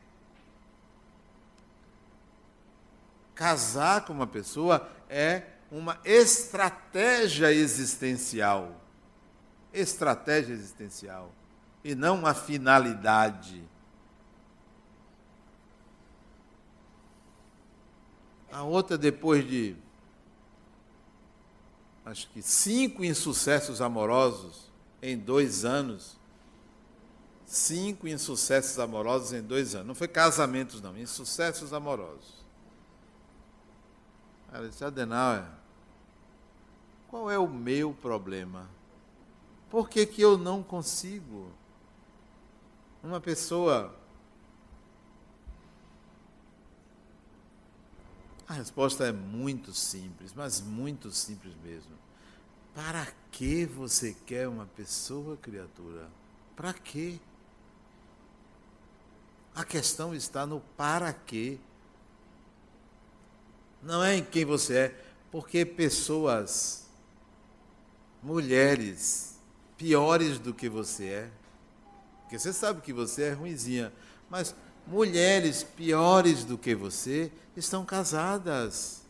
Casar 3.34 4.06
com 4.06 4.14
uma 4.14 4.26
pessoa 4.26 4.88
é 5.08 5.42
uma 5.70 5.98
estratégia 6.04 7.52
existencial. 7.52 8.80
Estratégia 9.72 10.52
existencial. 10.52 11.32
E 11.84 11.94
não 11.94 12.16
uma 12.16 12.34
finalidade. 12.34 13.62
A 18.50 18.62
outra, 18.62 18.96
depois 18.96 19.46
de 19.46 19.76
acho 22.04 22.26
que 22.30 22.40
cinco 22.40 23.04
insucessos 23.04 23.82
amorosos 23.82 24.70
em 25.02 25.16
dois 25.16 25.64
anos. 25.64 26.16
Cinco 27.44 28.08
insucessos 28.08 28.78
amorosos 28.78 29.32
em 29.32 29.42
dois 29.42 29.74
anos. 29.74 29.86
Não 29.86 29.94
foi 29.94 30.08
casamentos, 30.08 30.80
não, 30.80 30.96
insucessos 30.98 31.72
amorosos. 31.72 32.47
Ela 34.52 34.68
disse, 34.68 34.84
Adenauer, 34.84 35.44
qual 37.08 37.30
é 37.30 37.38
o 37.38 37.48
meu 37.48 37.92
problema? 37.94 38.68
Por 39.70 39.88
que, 39.88 40.06
que 40.06 40.22
eu 40.22 40.38
não 40.38 40.62
consigo? 40.62 41.50
Uma 43.02 43.20
pessoa. 43.20 43.94
A 48.46 48.54
resposta 48.54 49.04
é 49.04 49.12
muito 49.12 49.74
simples, 49.74 50.32
mas 50.34 50.60
muito 50.60 51.10
simples 51.10 51.54
mesmo. 51.62 51.92
Para 52.74 53.06
que 53.30 53.66
você 53.66 54.14
quer 54.26 54.48
uma 54.48 54.66
pessoa, 54.66 55.36
criatura? 55.36 56.08
Para 56.56 56.72
quê? 56.72 57.20
A 59.54 59.64
questão 59.64 60.14
está 60.14 60.46
no 60.46 60.60
para 60.76 61.12
quê 61.12 61.58
não 63.82 64.02
é 64.02 64.16
em 64.16 64.24
quem 64.24 64.44
você 64.44 64.76
é, 64.76 64.94
porque 65.30 65.64
pessoas, 65.64 66.86
mulheres, 68.22 69.36
piores 69.76 70.38
do 70.38 70.52
que 70.52 70.68
você 70.68 71.04
é, 71.04 71.30
porque 72.22 72.38
você 72.38 72.52
sabe 72.52 72.82
que 72.82 72.92
você 72.92 73.24
é 73.24 73.32
ruizinha, 73.32 73.92
mas 74.28 74.54
mulheres 74.86 75.62
piores 75.62 76.44
do 76.44 76.58
que 76.58 76.74
você 76.74 77.32
estão 77.56 77.84
casadas. 77.84 79.02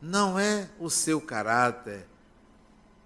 Não 0.00 0.38
é 0.38 0.68
o 0.78 0.88
seu 0.90 1.20
caráter, 1.20 2.06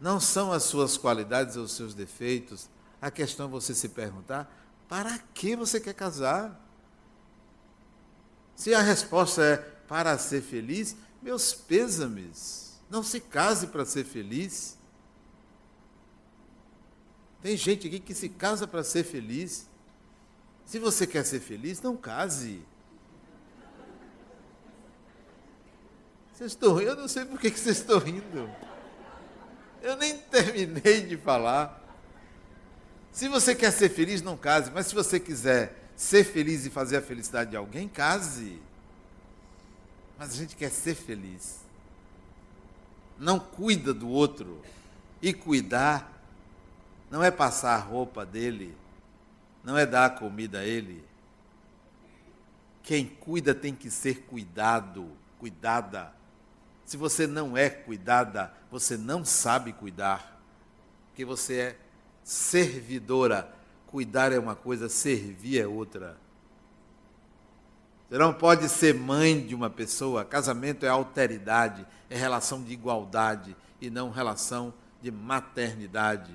não 0.00 0.20
são 0.20 0.52
as 0.52 0.62
suas 0.62 0.96
qualidades 0.96 1.56
ou 1.56 1.64
os 1.64 1.72
seus 1.72 1.94
defeitos. 1.94 2.68
A 3.02 3.10
questão 3.10 3.46
é 3.46 3.50
você 3.50 3.74
se 3.74 3.88
perguntar: 3.88 4.50
para 4.88 5.18
que 5.34 5.56
você 5.56 5.80
quer 5.80 5.94
casar? 5.94 6.60
Se 8.54 8.74
a 8.74 8.80
resposta 8.80 9.42
é 9.42 9.75
para 9.88 10.16
ser 10.18 10.42
feliz, 10.42 10.96
meus 11.22 11.52
pêsames. 11.52 12.80
Não 12.88 13.02
se 13.02 13.20
case 13.20 13.66
para 13.68 13.84
ser 13.84 14.04
feliz. 14.04 14.76
Tem 17.42 17.56
gente 17.56 17.86
aqui 17.86 18.00
que 18.00 18.14
se 18.14 18.28
casa 18.28 18.66
para 18.66 18.82
ser 18.82 19.04
feliz. 19.04 19.68
Se 20.64 20.78
você 20.78 21.06
quer 21.06 21.24
ser 21.24 21.40
feliz, 21.40 21.80
não 21.80 21.96
case. 21.96 22.62
Vocês 26.32 26.52
estão 26.52 26.74
rindo? 26.74 26.90
Eu 26.90 26.96
não 26.96 27.08
sei 27.08 27.24
por 27.24 27.40
que 27.40 27.50
vocês 27.50 27.78
estão 27.78 27.98
rindo. 27.98 28.50
Eu 29.80 29.96
nem 29.96 30.18
terminei 30.18 31.02
de 31.02 31.16
falar. 31.16 31.82
Se 33.10 33.28
você 33.28 33.54
quer 33.54 33.70
ser 33.70 33.88
feliz, 33.88 34.20
não 34.20 34.36
case. 34.36 34.70
Mas 34.70 34.88
se 34.88 34.94
você 34.94 35.18
quiser 35.18 35.90
ser 35.96 36.24
feliz 36.24 36.66
e 36.66 36.70
fazer 36.70 36.98
a 36.98 37.02
felicidade 37.02 37.50
de 37.50 37.56
alguém, 37.56 37.88
case. 37.88 38.60
Mas 40.18 40.32
a 40.32 40.34
gente 40.34 40.56
quer 40.56 40.70
ser 40.70 40.94
feliz. 40.94 41.60
Não 43.18 43.38
cuida 43.38 43.92
do 43.92 44.08
outro. 44.08 44.62
E 45.20 45.32
cuidar 45.32 46.12
não 47.10 47.22
é 47.22 47.30
passar 47.30 47.74
a 47.74 47.78
roupa 47.78 48.26
dele, 48.26 48.76
não 49.62 49.78
é 49.78 49.86
dar 49.86 50.06
a 50.06 50.10
comida 50.10 50.60
a 50.60 50.64
ele. 50.64 51.04
Quem 52.82 53.06
cuida 53.06 53.54
tem 53.54 53.74
que 53.74 53.90
ser 53.90 54.22
cuidado, 54.22 55.10
cuidada. 55.38 56.12
Se 56.84 56.96
você 56.96 57.26
não 57.26 57.56
é 57.56 57.68
cuidada, 57.68 58.52
você 58.70 58.96
não 58.96 59.24
sabe 59.24 59.72
cuidar. 59.72 60.40
Porque 61.08 61.24
você 61.24 61.54
é 61.58 61.76
servidora. 62.22 63.52
Cuidar 63.88 64.32
é 64.32 64.38
uma 64.38 64.54
coisa, 64.54 64.88
servir 64.88 65.60
é 65.60 65.66
outra. 65.66 66.16
Você 68.08 68.18
não 68.18 68.32
pode 68.32 68.68
ser 68.68 68.94
mãe 68.94 69.44
de 69.44 69.54
uma 69.54 69.68
pessoa. 69.68 70.24
Casamento 70.24 70.86
é 70.86 70.88
alteridade, 70.88 71.84
é 72.08 72.16
relação 72.16 72.62
de 72.62 72.72
igualdade 72.72 73.56
e 73.80 73.90
não 73.90 74.10
relação 74.10 74.72
de 75.02 75.10
maternidade. 75.10 76.32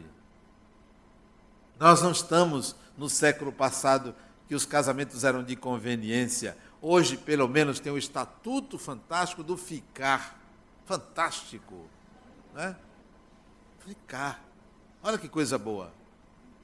Nós 1.79 2.01
não 2.01 2.11
estamos 2.11 2.75
no 2.97 3.09
século 3.09 3.51
passado 3.51 4.13
que 4.47 4.53
os 4.53 4.65
casamentos 4.65 5.23
eram 5.23 5.43
de 5.43 5.55
conveniência. 5.55 6.57
Hoje, 6.81 7.15
pelo 7.15 7.47
menos, 7.47 7.79
tem 7.79 7.91
o 7.91 7.97
estatuto 7.97 8.77
fantástico 8.77 9.41
do 9.41 9.55
ficar. 9.55 10.39
Fantástico. 10.85 11.87
Né? 12.53 12.75
Ficar. 13.79 14.43
Olha 15.01 15.17
que 15.17 15.29
coisa 15.29 15.57
boa. 15.57 15.91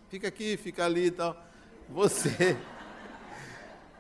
Fica 0.10 0.28
aqui, 0.28 0.58
fica 0.58 0.86
ali 0.86 1.06
e 1.06 1.12
tal. 1.12 1.42
Você 1.90 2.58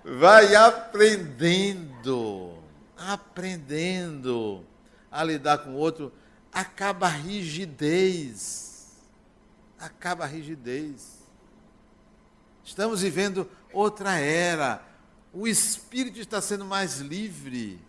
vai 0.07 0.55
aprendendo, 0.55 2.53
aprendendo 2.97 4.65
a 5.11 5.21
lidar 5.21 5.57
com 5.57 5.71
o 5.71 5.77
outro, 5.77 6.13
acaba 6.51 7.07
a 7.07 7.09
rigidez. 7.09 8.95
Acaba 9.77 10.23
a 10.23 10.27
rigidez. 10.27 11.17
Estamos 12.63 13.01
vivendo 13.01 13.49
outra 13.73 14.17
era. 14.17 14.81
O 15.33 15.45
espírito 15.47 16.19
está 16.19 16.39
sendo 16.41 16.63
mais 16.63 16.99
livre. 16.99 17.79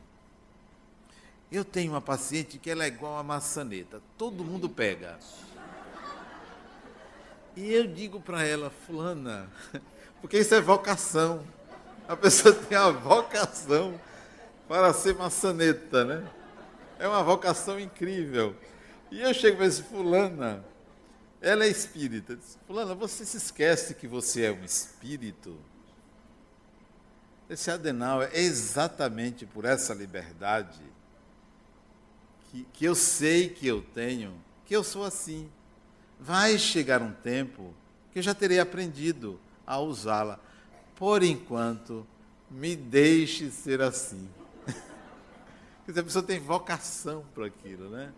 Eu 1.51 1.65
tenho 1.65 1.93
uma 1.93 2.01
paciente 2.01 2.59
que 2.59 2.69
ela 2.69 2.85
é 2.85 2.89
igual 2.89 3.17
a 3.17 3.23
maçaneta, 3.23 4.03
todo 4.19 4.45
mundo 4.45 4.69
pega. 4.69 5.19
E 7.57 7.73
eu 7.73 7.87
digo 7.87 8.21
para 8.21 8.45
ela, 8.45 8.71
fulana, 8.71 9.51
porque 10.21 10.39
isso 10.39 10.55
é 10.55 10.61
vocação. 10.61 11.43
A 12.09 12.17
pessoa 12.17 12.55
tem 12.55 12.77
a 12.77 12.89
vocação 12.89 14.01
para 14.67 14.95
ser 14.95 15.15
maçaneta, 15.15 16.07
né? 16.07 16.27
É 16.99 17.07
uma 17.07 17.23
vocação 17.23 17.79
incrível. 17.79 18.57
E 19.11 19.21
eu 19.21 19.35
chego 19.35 19.59
para 19.59 19.67
esse 19.67 19.83
fulana, 19.83 20.65
ela 21.39 21.67
é 21.67 21.69
espírita. 21.69 22.39
Fulana, 22.67 22.95
você 22.95 23.27
se 23.27 23.37
esquece 23.37 23.95
que 23.95 24.09
você 24.09 24.47
é 24.47 24.51
um 24.51 24.65
espírito? 24.65 25.55
Esse 27.49 27.71
Adenal 27.71 28.23
é 28.23 28.41
exatamente 28.41 29.45
por 29.45 29.67
essa 29.67 29.93
liberdade 29.93 30.81
que, 32.51 32.67
que 32.73 32.85
eu 32.87 32.95
sei 32.95 33.51
que 33.51 33.67
eu 33.67 33.83
tenho, 33.83 34.35
que 34.65 34.75
eu 34.75 34.83
sou 34.83 35.05
assim. 35.05 35.51
Vai 36.19 36.59
chegar 36.59 37.03
um 37.03 37.13
tempo 37.13 37.75
que 38.13 38.19
eu 38.19 38.23
já 38.23 38.35
terei 38.35 38.59
aprendido 38.59 39.39
a 39.67 39.79
usá-la. 39.79 40.41
Por 40.99 41.23
enquanto, 41.23 42.05
me 42.51 42.75
deixe 42.75 43.53
ser 43.53 43.81
assim. 43.81 44.29
Porque 45.87 46.01
a 46.01 46.03
pessoa 46.03 46.25
tem 46.25 46.41
vocação 46.41 47.25
para 47.33 47.47
aquilo, 47.47 47.89
né? 47.89 48.13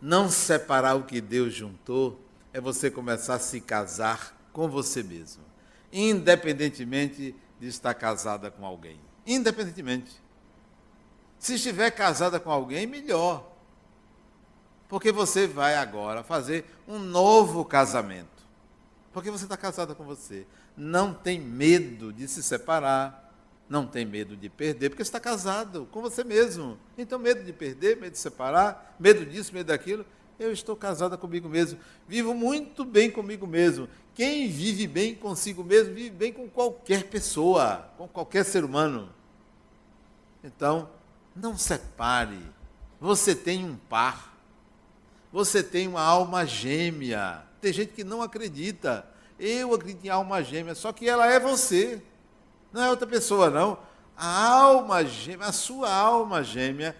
Não 0.00 0.30
separar 0.30 0.94
o 0.94 1.02
que 1.02 1.20
Deus 1.20 1.52
juntou 1.52 2.20
é 2.52 2.60
você 2.60 2.88
começar 2.92 3.34
a 3.34 3.38
se 3.40 3.60
casar 3.60 4.38
com 4.52 4.68
você 4.68 5.02
mesmo, 5.02 5.42
independentemente 5.92 7.34
de 7.58 7.66
estar 7.66 7.94
casada 7.94 8.48
com 8.48 8.64
alguém. 8.64 9.00
Independentemente. 9.26 10.12
Se 11.40 11.54
estiver 11.54 11.90
casada 11.90 12.38
com 12.38 12.52
alguém, 12.52 12.86
melhor. 12.86 13.50
Porque 14.88 15.10
você 15.10 15.48
vai 15.48 15.74
agora 15.74 16.22
fazer 16.22 16.64
um 16.86 17.00
novo 17.00 17.64
casamento. 17.64 18.38
Porque 19.12 19.30
você 19.30 19.44
está 19.44 19.56
casada 19.56 19.94
com 19.94 20.04
você. 20.04 20.46
Não 20.78 21.12
tem 21.12 21.40
medo 21.40 22.12
de 22.12 22.28
se 22.28 22.40
separar. 22.40 23.34
Não 23.68 23.84
tem 23.84 24.06
medo 24.06 24.36
de 24.36 24.48
perder, 24.48 24.88
porque 24.88 25.02
está 25.02 25.20
casado 25.20 25.86
com 25.90 26.00
você 26.00 26.24
mesmo. 26.24 26.78
Então, 26.96 27.18
medo 27.18 27.44
de 27.44 27.52
perder, 27.52 27.96
medo 27.96 28.12
de 28.12 28.18
separar, 28.18 28.96
medo 28.98 29.26
disso, 29.26 29.52
medo 29.52 29.66
daquilo. 29.66 30.06
Eu 30.38 30.52
estou 30.52 30.76
casada 30.76 31.18
comigo 31.18 31.48
mesmo. 31.48 31.78
Vivo 32.06 32.32
muito 32.32 32.84
bem 32.84 33.10
comigo 33.10 33.46
mesmo. 33.46 33.88
Quem 34.14 34.48
vive 34.48 34.86
bem 34.86 35.14
consigo 35.14 35.64
mesmo, 35.64 35.92
vive 35.92 36.10
bem 36.10 36.32
com 36.32 36.48
qualquer 36.48 37.04
pessoa, 37.04 37.90
com 37.98 38.06
qualquer 38.06 38.44
ser 38.44 38.64
humano. 38.64 39.10
Então, 40.42 40.88
não 41.34 41.58
separe. 41.58 42.40
Você 43.00 43.34
tem 43.34 43.64
um 43.64 43.76
par. 43.76 44.38
Você 45.32 45.62
tem 45.62 45.88
uma 45.88 46.02
alma 46.02 46.46
gêmea. 46.46 47.42
Tem 47.60 47.72
gente 47.72 47.92
que 47.92 48.04
não 48.04 48.22
acredita. 48.22 49.04
Eu 49.38 49.74
acredito 49.74 50.04
em 50.04 50.08
alma 50.08 50.42
gêmea, 50.42 50.74
só 50.74 50.92
que 50.92 51.08
ela 51.08 51.26
é 51.26 51.38
você. 51.38 52.02
Não 52.72 52.82
é 52.82 52.90
outra 52.90 53.06
pessoa, 53.06 53.50
não. 53.50 53.78
A 54.16 54.48
alma 54.48 55.04
gêmea, 55.04 55.46
a 55.46 55.52
sua 55.52 55.92
alma 55.92 56.42
gêmea 56.42 56.96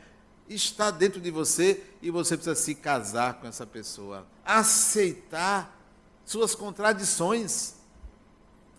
está 0.49 0.91
dentro 0.91 1.21
de 1.21 1.31
você 1.31 1.83
e 2.01 2.11
você 2.11 2.37
precisa 2.37 2.55
se 2.55 2.75
casar 2.75 3.35
com 3.35 3.47
essa 3.47 3.67
pessoa. 3.67 4.27
Aceitar 4.45 5.77
suas 6.25 6.55
contradições. 6.55 7.75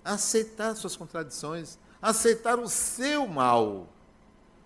Aceitar 0.04 0.76
suas 0.76 0.96
contradições. 0.96 1.78
Aceitar 2.02 2.58
o 2.60 2.70
seu 2.70 3.28
mal. 3.28 3.88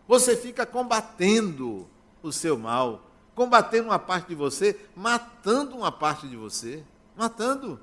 Você 0.07 0.37
fica 0.37 0.65
combatendo 0.65 1.87
o 2.21 2.31
seu 2.31 2.57
mal, 2.57 3.09
combatendo 3.33 3.89
uma 3.89 3.99
parte 3.99 4.27
de 4.27 4.35
você, 4.35 4.79
matando 4.95 5.75
uma 5.75 5.91
parte 5.91 6.27
de 6.27 6.35
você. 6.35 6.83
Matando. 7.15 7.79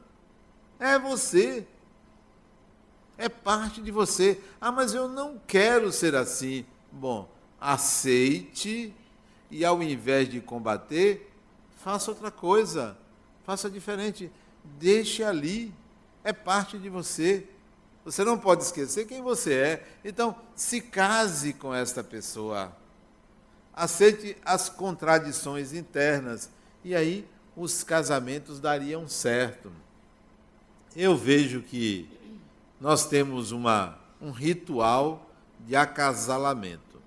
É 0.80 0.98
você. 0.98 1.66
É 3.18 3.28
parte 3.28 3.82
de 3.82 3.90
você. 3.90 4.40
Ah, 4.58 4.72
mas 4.72 4.94
eu 4.94 5.06
não 5.06 5.38
quero 5.46 5.92
ser 5.92 6.14
assim. 6.14 6.64
Bom, 6.90 7.30
aceite 7.60 8.94
e 9.50 9.62
ao 9.62 9.82
invés 9.82 10.28
de 10.28 10.40
combater, 10.40 11.30
faça 11.84 12.10
outra 12.10 12.30
coisa. 12.30 12.96
Faça 13.44 13.68
diferente. 13.68 14.32
Deixe 14.64 15.22
ali. 15.22 15.74
É 16.24 16.32
parte 16.32 16.78
de 16.78 16.88
você. 16.88 17.46
Você 18.04 18.24
não 18.24 18.38
pode 18.38 18.62
esquecer 18.62 19.06
quem 19.06 19.20
você 19.20 19.52
é. 19.52 19.86
Então, 20.02 20.34
se 20.56 20.80
case 20.80 21.52
com 21.52 21.74
esta 21.74 22.02
pessoa. 22.02 22.74
Aceite 23.74 24.36
as 24.44 24.70
contradições 24.70 25.74
internas. 25.74 26.48
E 26.82 26.94
aí, 26.94 27.28
os 27.54 27.84
casamentos 27.84 28.58
dariam 28.58 29.06
certo. 29.06 29.70
Eu 30.94 31.16
vejo 31.16 31.62
que 31.62 32.08
nós 32.80 33.06
temos 33.06 33.52
uma, 33.52 33.98
um 34.20 34.30
ritual 34.30 35.30
de 35.60 35.76
acasalamento. 35.76 37.00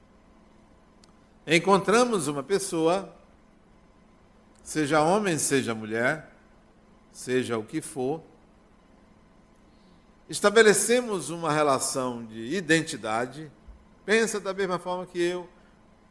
Encontramos 1.46 2.28
uma 2.28 2.42
pessoa, 2.42 3.14
seja 4.64 5.02
homem, 5.02 5.38
seja 5.38 5.76
mulher, 5.76 6.34
seja 7.12 7.58
o 7.58 7.64
que 7.64 7.82
for, 7.82 8.22
estabelecemos 10.30 11.30
uma 11.30 11.52
relação 11.52 12.26
de 12.26 12.56
identidade, 12.56 13.52
pensa 14.06 14.40
da 14.40 14.54
mesma 14.54 14.80
forma 14.80 15.06
que 15.06 15.22
eu, 15.22 15.50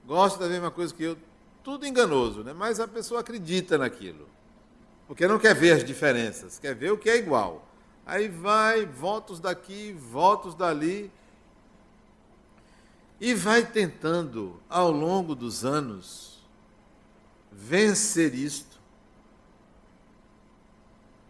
gosta 0.07 0.41
da 0.41 0.49
mesma 0.49 0.71
coisa 0.71 0.95
que 0.95 1.03
eu, 1.03 1.17
tudo 1.65 1.87
enganoso, 1.87 2.43
né? 2.45 2.53
mas 2.53 2.79
a 2.79 2.87
pessoa 2.87 3.21
acredita 3.21 3.79
naquilo, 3.79 4.29
porque 5.07 5.27
não 5.27 5.39
quer 5.39 5.55
ver 5.55 5.73
as 5.73 5.85
diferenças, 5.85 6.59
quer 6.59 6.75
ver 6.75 6.93
o 6.93 6.99
que 6.99 7.11
é 7.11 7.17
igual. 7.17 7.69
Aí 8.05 8.29
vai, 8.29 8.85
votos 8.85 9.39
daqui, 9.39 9.93
votos 9.93 10.55
dali, 10.55 11.11
e 13.21 13.35
vai 13.35 13.65
tentando, 13.65 14.61
ao 14.69 14.91
longo 14.91 15.35
dos 15.35 15.65
anos, 15.65 16.43
vencer 17.53 18.35
isto, 18.35 18.81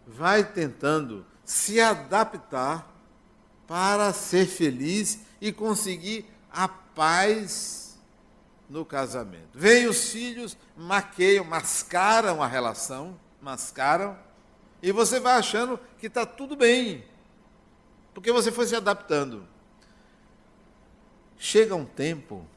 vai 0.07 0.43
tentando 0.43 1.25
se 1.45 1.79
adaptar 1.79 2.91
para 3.67 4.11
ser 4.11 4.45
feliz 4.47 5.19
e 5.39 5.51
conseguir 5.51 6.25
a 6.51 6.67
paz 6.67 7.99
no 8.69 8.83
casamento. 8.83 9.49
Vêm 9.53 9.87
os 9.87 10.09
filhos, 10.09 10.57
maqueiam, 10.75 11.45
mascaram 11.45 12.41
a 12.41 12.47
relação, 12.47 13.19
mascaram, 13.43 14.17
e 14.81 14.91
você 14.91 15.19
vai 15.19 15.37
achando 15.37 15.79
que 15.99 16.07
está 16.07 16.25
tudo 16.25 16.55
bem, 16.55 17.03
porque 18.13 18.31
você 18.31 18.51
foi 18.51 18.65
se 18.65 18.75
adaptando. 18.75 19.45
Chega 21.37 21.75
um 21.75 21.85
tempo, 21.85 22.47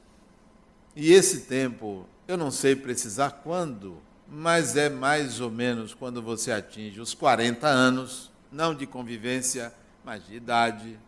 e 0.94 1.12
esse 1.12 1.42
tempo 1.42 2.06
eu 2.28 2.36
não 2.36 2.50
sei 2.50 2.76
precisar 2.76 3.30
quando, 3.42 4.00
mas 4.28 4.76
é 4.76 4.88
mais 4.88 5.40
ou 5.40 5.50
menos 5.50 5.92
quando 5.92 6.22
você 6.22 6.52
atinge 6.52 7.00
os 7.00 7.14
40 7.14 7.66
anos 7.66 8.30
não 8.50 8.74
de 8.74 8.86
convivência, 8.86 9.72
mas 10.04 10.24
de 10.26 10.36
idade. 10.36 10.98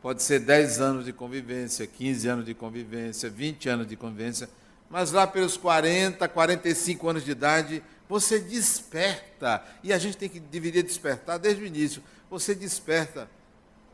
Pode 0.00 0.22
ser 0.22 0.40
10 0.40 0.80
anos 0.80 1.04
de 1.04 1.12
convivência, 1.12 1.86
15 1.86 2.28
anos 2.28 2.44
de 2.46 2.54
convivência, 2.54 3.28
20 3.28 3.68
anos 3.68 3.86
de 3.86 3.96
convivência, 3.96 4.48
mas 4.88 5.12
lá 5.12 5.26
pelos 5.26 5.56
40, 5.56 6.26
45 6.28 7.08
anos 7.08 7.24
de 7.24 7.32
idade, 7.32 7.82
você 8.10 8.40
desperta. 8.40 9.64
E 9.84 9.92
a 9.92 9.98
gente 9.98 10.16
tem 10.16 10.28
que 10.28 10.40
deveria 10.40 10.82
despertar 10.82 11.38
desde 11.38 11.62
o 11.62 11.66
início. 11.66 12.02
Você 12.28 12.56
desperta. 12.56 13.30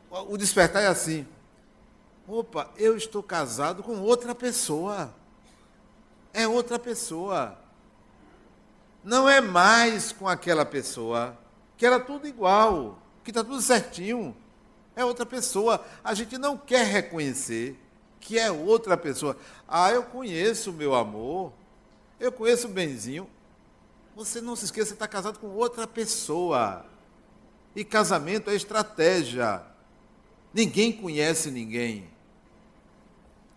O 0.09 0.35
despertar 0.35 0.81
é 0.81 0.87
assim: 0.87 1.27
opa, 2.27 2.71
eu 2.77 2.97
estou 2.97 3.21
casado 3.21 3.83
com 3.83 3.99
outra 4.01 4.33
pessoa. 4.33 5.13
É 6.33 6.47
outra 6.47 6.79
pessoa. 6.79 7.59
Não 9.03 9.29
é 9.29 9.39
mais 9.39 10.11
com 10.11 10.27
aquela 10.27 10.65
pessoa 10.65 11.37
que 11.77 11.85
era 11.85 11.99
tudo 11.99 12.27
igual, 12.27 12.99
que 13.23 13.29
está 13.29 13.43
tudo 13.43 13.61
certinho. 13.61 14.35
É 14.95 15.05
outra 15.05 15.27
pessoa. 15.27 15.85
A 16.03 16.15
gente 16.15 16.39
não 16.39 16.57
quer 16.57 16.87
reconhecer 16.87 17.79
que 18.19 18.39
é 18.39 18.49
outra 18.49 18.97
pessoa. 18.97 19.37
Ah, 19.67 19.91
eu 19.91 20.01
conheço 20.01 20.73
meu 20.73 20.95
amor, 20.95 21.53
eu 22.19 22.31
conheço 22.31 22.67
o 22.67 22.71
Benzinho. 22.71 23.29
Você 24.17 24.41
não 24.41 24.55
se 24.55 24.65
esqueça, 24.65 24.93
está 24.93 25.07
casado 25.07 25.37
com 25.37 25.45
outra 25.49 25.85
pessoa. 25.85 26.83
E 27.75 27.85
casamento 27.85 28.49
é 28.49 28.55
estratégia. 28.55 29.61
Ninguém 30.51 30.91
conhece 30.91 31.51
ninguém. 31.51 32.09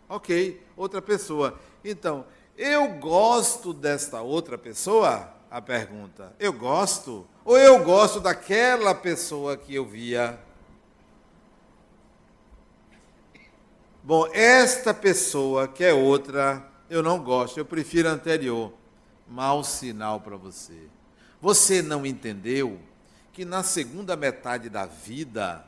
Ok, 0.06 0.62
outra 0.76 1.00
pessoa. 1.00 1.58
Então, 1.82 2.26
eu 2.58 2.90
gosto 2.98 3.72
desta 3.72 4.20
outra 4.20 4.58
pessoa? 4.58 5.32
A 5.50 5.62
pergunta. 5.62 6.36
Eu 6.38 6.52
gosto? 6.52 7.26
Ou 7.42 7.56
eu 7.56 7.82
gosto 7.82 8.20
daquela 8.20 8.94
pessoa 8.94 9.56
que 9.56 9.74
eu 9.74 9.86
via? 9.86 10.38
Bom, 14.04 14.26
esta 14.34 14.92
pessoa 14.92 15.66
que 15.66 15.82
é 15.82 15.94
outra, 15.94 16.70
eu 16.90 17.02
não 17.02 17.18
gosto, 17.18 17.56
eu 17.56 17.64
prefiro 17.64 18.10
a 18.10 18.12
anterior. 18.12 18.78
Mau 19.30 19.62
sinal 19.62 20.20
para 20.20 20.36
você. 20.36 20.88
Você 21.40 21.80
não 21.80 22.04
entendeu 22.04 22.80
que 23.32 23.44
na 23.44 23.62
segunda 23.62 24.16
metade 24.16 24.68
da 24.68 24.86
vida 24.86 25.64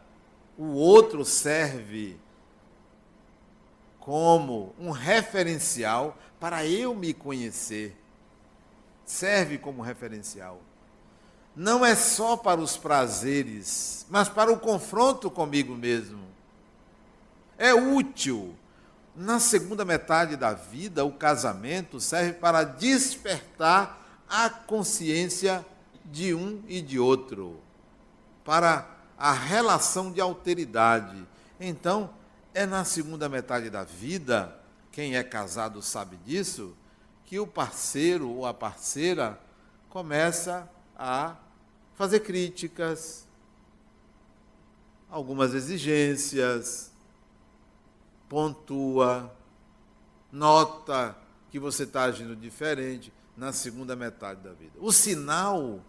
o 0.59 0.73
outro 0.73 1.25
serve 1.25 2.19
como 4.01 4.75
um 4.79 4.91
referencial 4.91 6.19
para 6.41 6.67
eu 6.67 6.93
me 6.93 7.15
conhecer. 7.15 7.97
Serve 9.05 9.59
como 9.59 9.81
referencial. 9.81 10.61
Não 11.55 11.87
é 11.87 11.95
só 11.95 12.37
para 12.37 12.61
os 12.61 12.77
prazeres, 12.77 14.05
mas 14.11 14.29
para 14.29 14.53
o 14.53 14.59
confronto 14.59 15.31
comigo 15.31 15.77
mesmo. 15.77 16.27
É 17.57 17.73
útil. 17.73 18.57
Na 19.15 19.39
segunda 19.39 19.85
metade 19.85 20.37
da 20.37 20.55
vida, 20.55 21.05
o 21.05 21.13
casamento 21.13 22.01
serve 22.01 22.33
para 22.35 22.65
despertar 22.65 24.23
a 24.29 24.49
consciência 24.49 25.65
de 26.05 26.35
um 26.35 26.63
e 26.67 26.81
de 26.81 26.99
outro, 26.99 27.61
para 28.45 28.89
a 29.19 29.33
relação 29.33 30.11
de 30.11 30.21
alteridade. 30.21 31.27
Então, 31.61 32.11
é 32.55 32.65
na 32.65 32.85
segunda 32.85 33.29
metade 33.29 33.69
da 33.69 33.85
vida, 33.85 34.59
quem 34.91 35.17
é 35.17 35.23
casado 35.23 35.83
sabe 35.83 36.17
disso, 36.19 36.75
que 37.25 37.39
o 37.39 37.47
parceiro 37.47 38.31
ou 38.31 38.47
a 38.47 38.53
parceira 38.53 39.39
começa 39.89 40.69
a 40.97 41.37
fazer 41.95 42.21
críticas, 42.21 43.27
algumas 45.11 45.55
exigências, 45.55 46.92
pontua, 48.33 49.31
nota 50.33 51.15
que 51.51 51.59
você 51.59 51.83
está 51.83 52.05
agindo 52.05 52.35
diferente 52.35 53.13
na 53.37 53.53
segunda 53.53 53.95
metade 53.95 54.41
da 54.41 54.55
vida. 54.55 54.73
O 54.79 54.91
sinal 54.91 55.85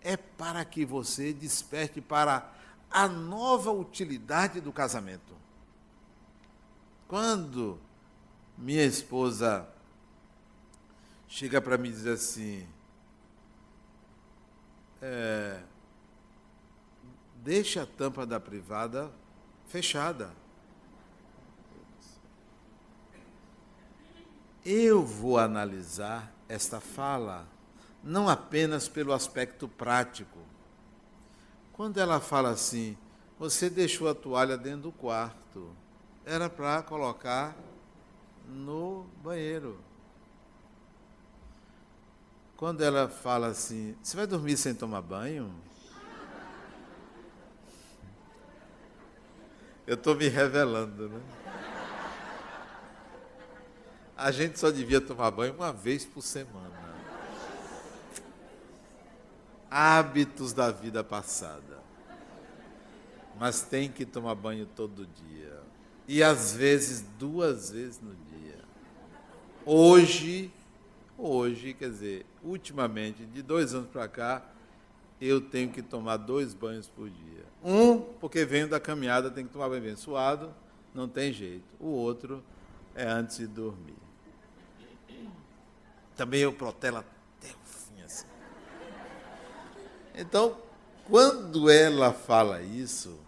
é 0.00 0.16
para 0.16 0.64
que 0.64 0.84
você 0.84 1.32
desperte 1.32 2.00
para 2.00 2.48
a 2.88 3.08
nova 3.08 3.72
utilidade 3.72 4.60
do 4.60 4.72
casamento. 4.72 5.34
Quando 7.08 7.80
minha 8.56 8.84
esposa 8.84 9.68
chega 11.26 11.60
para 11.60 11.76
mim 11.76 11.88
e 11.88 11.92
diz 11.94 12.06
assim: 12.06 12.64
é, 15.00 15.60
deixa 17.42 17.82
a 17.82 17.86
tampa 17.86 18.24
da 18.24 18.38
privada 18.38 19.10
fechada. 19.66 20.41
Eu 24.64 25.04
vou 25.04 25.38
analisar 25.38 26.32
esta 26.48 26.80
fala 26.80 27.48
não 28.02 28.28
apenas 28.28 28.88
pelo 28.88 29.12
aspecto 29.12 29.66
prático. 29.66 30.38
Quando 31.72 31.98
ela 31.98 32.20
fala 32.20 32.50
assim, 32.50 32.96
você 33.38 33.68
deixou 33.68 34.08
a 34.08 34.14
toalha 34.14 34.56
dentro 34.56 34.82
do 34.82 34.92
quarto, 34.92 35.70
era 36.24 36.48
para 36.48 36.80
colocar 36.82 37.56
no 38.48 39.04
banheiro. 39.22 39.80
Quando 42.56 42.82
ela 42.82 43.08
fala 43.08 43.48
assim, 43.48 43.96
você 44.00 44.16
vai 44.16 44.28
dormir 44.28 44.56
sem 44.56 44.74
tomar 44.74 45.02
banho? 45.02 45.52
Eu 49.84 49.94
estou 49.94 50.14
me 50.14 50.28
revelando, 50.28 51.08
né? 51.08 51.41
A 54.22 54.30
gente 54.30 54.58
só 54.58 54.70
devia 54.70 55.00
tomar 55.00 55.30
banho 55.30 55.52
uma 55.54 55.72
vez 55.72 56.04
por 56.04 56.22
semana 56.22 56.82
hábitos 59.72 60.52
da 60.52 60.70
vida 60.70 61.02
passada. 61.02 61.80
Mas 63.40 63.62
tem 63.62 63.90
que 63.90 64.04
tomar 64.04 64.34
banho 64.34 64.66
todo 64.76 65.06
dia. 65.06 65.60
E 66.06 66.22
às 66.22 66.52
vezes 66.54 67.02
duas 67.18 67.70
vezes 67.70 67.98
no 68.00 68.14
dia. 68.14 68.58
Hoje, 69.64 70.52
hoje, 71.16 71.72
quer 71.72 71.88
dizer, 71.88 72.26
ultimamente, 72.44 73.24
de 73.24 73.40
dois 73.40 73.74
anos 73.74 73.88
para 73.88 74.06
cá, 74.06 74.44
eu 75.18 75.40
tenho 75.40 75.70
que 75.70 75.80
tomar 75.80 76.18
dois 76.18 76.52
banhos 76.52 76.86
por 76.86 77.08
dia. 77.08 77.46
Um, 77.64 77.98
porque 78.20 78.44
venho 78.44 78.68
da 78.68 78.78
caminhada, 78.78 79.30
tenho 79.30 79.46
que 79.46 79.52
tomar 79.52 79.70
banho 79.70 79.82
bem 79.82 79.96
suado, 79.96 80.52
não 80.94 81.08
tem 81.08 81.32
jeito. 81.32 81.64
O 81.80 81.86
outro 81.86 82.42
é 82.94 83.06
antes 83.06 83.38
de 83.38 83.46
dormir. 83.46 84.01
Também 86.22 86.42
eu 86.42 86.52
protelo 86.52 87.04
então, 90.14 90.56
quando 91.08 91.68
ela 91.68 92.12
fala 92.12 92.62
isso, 92.62 93.18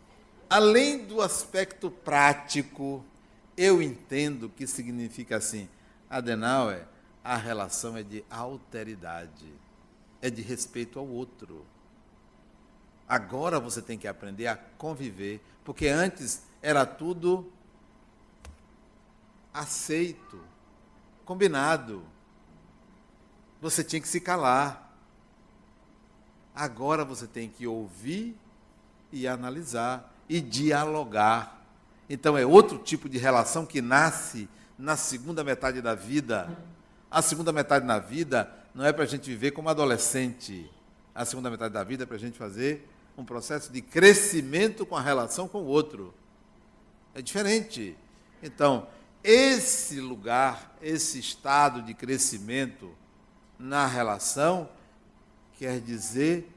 além 0.49 1.05
do 1.05 1.20
aspecto 1.20 1.90
prático, 1.90 3.05
eu 3.57 3.82
entendo 3.82 4.49
que 4.49 4.64
significa 4.64 5.38
assim, 5.38 5.68
Adenauer, 6.09 6.86
a 7.24 7.36
relação 7.36 7.97
é 7.97 8.05
de 8.05 8.24
alteridade, 8.30 9.53
é 10.22 10.30
de 10.30 10.40
respeito 10.42 11.01
ao 11.01 11.09
outro. 11.09 11.66
Agora 13.09 13.59
você 13.59 13.82
tem 13.82 13.99
que 13.99 14.07
aprender 14.07 14.47
a 14.47 14.57
conviver, 14.57 15.40
porque 15.64 15.88
antes 15.88 16.45
era 16.62 16.86
tudo 16.86 17.53
aceito, 19.53 20.40
combinado. 21.24 22.14
Você 23.65 23.83
tinha 23.83 23.99
que 23.99 24.07
se 24.07 24.21
calar. 24.21 24.95
Agora 26.55 27.03
você 27.03 27.27
tem 27.27 27.49
que 27.49 27.67
ouvir 27.67 28.37
e 29.11 29.27
analisar 29.27 30.15
e 30.29 30.39
dialogar. 30.39 31.65
Então 32.07 32.37
é 32.37 32.45
outro 32.45 32.77
tipo 32.77 33.09
de 33.09 33.17
relação 33.17 33.65
que 33.65 33.81
nasce 33.81 34.51
na 34.79 34.99
segunda 34.99 35.43
metade 35.43 35.81
da 35.81 35.95
vida. 35.95 36.55
A 37.11 37.23
segunda 37.23 37.55
metade 37.55 37.87
da 37.87 37.99
vida 37.99 38.55
não 38.75 38.85
é 38.85 38.93
para 38.93 39.05
a 39.05 39.07
gente 39.07 39.31
viver 39.31 39.53
como 39.53 39.71
adolescente. 39.71 40.71
A 41.15 41.25
segunda 41.25 41.49
metade 41.49 41.73
da 41.73 41.83
vida 41.83 42.03
é 42.03 42.07
para 42.07 42.17
a 42.17 42.21
gente 42.21 42.37
fazer 42.37 42.87
um 43.17 43.25
processo 43.25 43.73
de 43.73 43.81
crescimento 43.81 44.85
com 44.85 44.95
a 44.95 45.01
relação 45.01 45.49
com 45.49 45.62
o 45.62 45.67
outro. 45.67 46.12
É 47.15 47.23
diferente. 47.23 47.97
Então, 48.43 48.87
esse 49.23 50.03
lugar, 50.03 50.77
esse 50.83 51.19
estado 51.19 51.81
de 51.81 51.95
crescimento 51.95 52.95
na 53.59 53.87
relação, 53.87 54.69
quer 55.59 55.81
dizer 55.81 56.51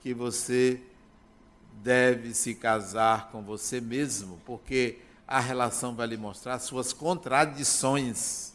que 0.00 0.12
você 0.12 0.80
deve 1.82 2.34
se 2.34 2.54
casar 2.54 3.30
com 3.30 3.42
você 3.42 3.80
mesmo, 3.80 4.40
porque 4.44 4.98
a 5.26 5.40
relação 5.40 5.94
vai 5.94 6.06
lhe 6.06 6.16
mostrar 6.16 6.58
suas 6.58 6.92
contradições. 6.92 8.54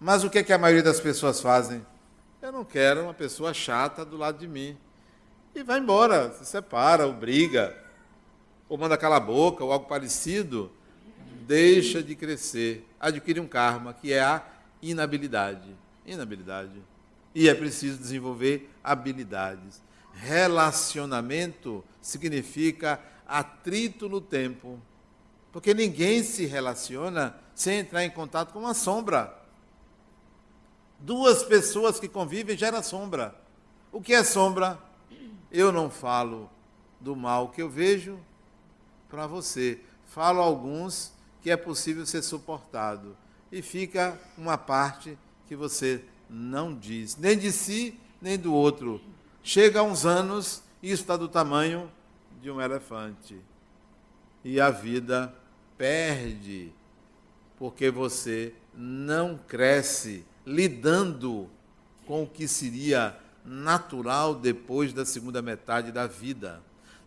Mas 0.00 0.24
o 0.24 0.30
que, 0.30 0.38
é 0.38 0.42
que 0.42 0.52
a 0.52 0.58
maioria 0.58 0.82
das 0.82 1.00
pessoas 1.00 1.40
fazem? 1.40 1.84
Eu 2.42 2.52
não 2.52 2.64
quero 2.64 3.04
uma 3.04 3.14
pessoa 3.14 3.54
chata 3.54 4.04
do 4.04 4.16
lado 4.16 4.38
de 4.38 4.46
mim. 4.46 4.76
E 5.54 5.62
vai 5.62 5.78
embora, 5.78 6.32
se 6.32 6.44
separa, 6.44 7.06
ou 7.06 7.12
briga, 7.12 7.76
ou 8.68 8.76
manda 8.76 8.96
calar 8.96 9.18
a 9.18 9.24
boca, 9.24 9.64
ou 9.64 9.72
algo 9.72 9.86
parecido. 9.86 10.70
Deixa 11.46 12.02
de 12.02 12.14
crescer, 12.14 12.86
adquire 13.00 13.40
um 13.40 13.46
karma, 13.46 13.94
que 13.94 14.12
é 14.12 14.20
a 14.20 14.44
inabilidade. 14.82 15.74
Inabilidade 16.06 16.82
e 17.36 17.50
é 17.50 17.54
preciso 17.54 17.98
desenvolver 17.98 18.70
habilidades. 18.82 19.82
Relacionamento 20.14 21.84
significa 22.00 22.98
atrito 23.28 24.08
no 24.08 24.22
tempo, 24.22 24.80
porque 25.52 25.74
ninguém 25.74 26.22
se 26.22 26.46
relaciona 26.46 27.36
sem 27.54 27.80
entrar 27.80 28.02
em 28.02 28.10
contato 28.10 28.54
com 28.54 28.60
uma 28.60 28.72
sombra. 28.72 29.38
Duas 30.98 31.42
pessoas 31.42 32.00
que 32.00 32.08
convivem 32.08 32.56
gera 32.56 32.82
sombra. 32.82 33.38
O 33.92 34.00
que 34.00 34.14
é 34.14 34.24
sombra? 34.24 34.78
Eu 35.52 35.70
não 35.70 35.90
falo 35.90 36.48
do 36.98 37.14
mal 37.14 37.50
que 37.50 37.60
eu 37.60 37.68
vejo 37.68 38.18
para 39.10 39.26
você. 39.26 39.78
Falo 40.06 40.40
alguns 40.40 41.12
que 41.42 41.50
é 41.50 41.56
possível 41.56 42.06
ser 42.06 42.22
suportado. 42.22 43.14
E 43.52 43.60
fica 43.60 44.18
uma 44.38 44.56
parte 44.56 45.18
que 45.46 45.56
você 45.56 46.02
não 46.28 46.74
diz, 46.74 47.16
nem 47.16 47.38
de 47.38 47.52
si, 47.52 47.98
nem 48.20 48.38
do 48.38 48.52
outro. 48.52 49.00
Chega 49.42 49.80
a 49.80 49.82
uns 49.82 50.04
anos, 50.04 50.62
isso 50.82 51.02
está 51.02 51.16
do 51.16 51.28
tamanho 51.28 51.90
de 52.40 52.50
um 52.50 52.60
elefante. 52.60 53.40
E 54.44 54.60
a 54.60 54.70
vida 54.70 55.34
perde, 55.78 56.72
porque 57.58 57.90
você 57.90 58.54
não 58.74 59.38
cresce 59.38 60.24
lidando 60.44 61.48
com 62.06 62.22
o 62.22 62.26
que 62.26 62.46
seria 62.46 63.18
natural 63.44 64.34
depois 64.34 64.92
da 64.92 65.04
segunda 65.04 65.40
metade 65.40 65.92
da 65.92 66.06
vida. 66.06 66.62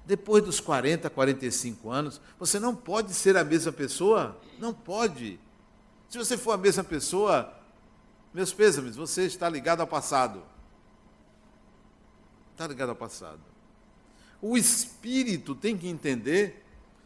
Depois 0.06 0.44
dos 0.44 0.60
40, 0.60 1.10
45 1.10 1.90
anos, 1.90 2.20
você 2.40 2.60
não 2.60 2.76
pode 2.76 3.14
ser 3.14 3.38
a 3.38 3.44
mesma 3.44 3.72
pessoa. 3.72 4.38
Não 4.58 4.74
pode. 4.74 5.40
Se 6.10 6.18
você 6.18 6.36
for 6.38 6.54
a 6.54 6.58
mesma 6.58 6.84
pessoa, 6.84 7.54
meus 8.34 8.54
pêsames, 8.54 8.96
você 8.96 9.26
está 9.26 9.50
ligado 9.50 9.82
ao 9.82 9.88
passado. 9.88 10.44
está 12.52 12.68
ligado 12.68 12.90
ao 12.90 12.96
passado. 12.96 13.40
O 14.42 14.58
espírito 14.58 15.56
tem 15.56 15.78
que 15.78 15.88
entender 15.88 16.66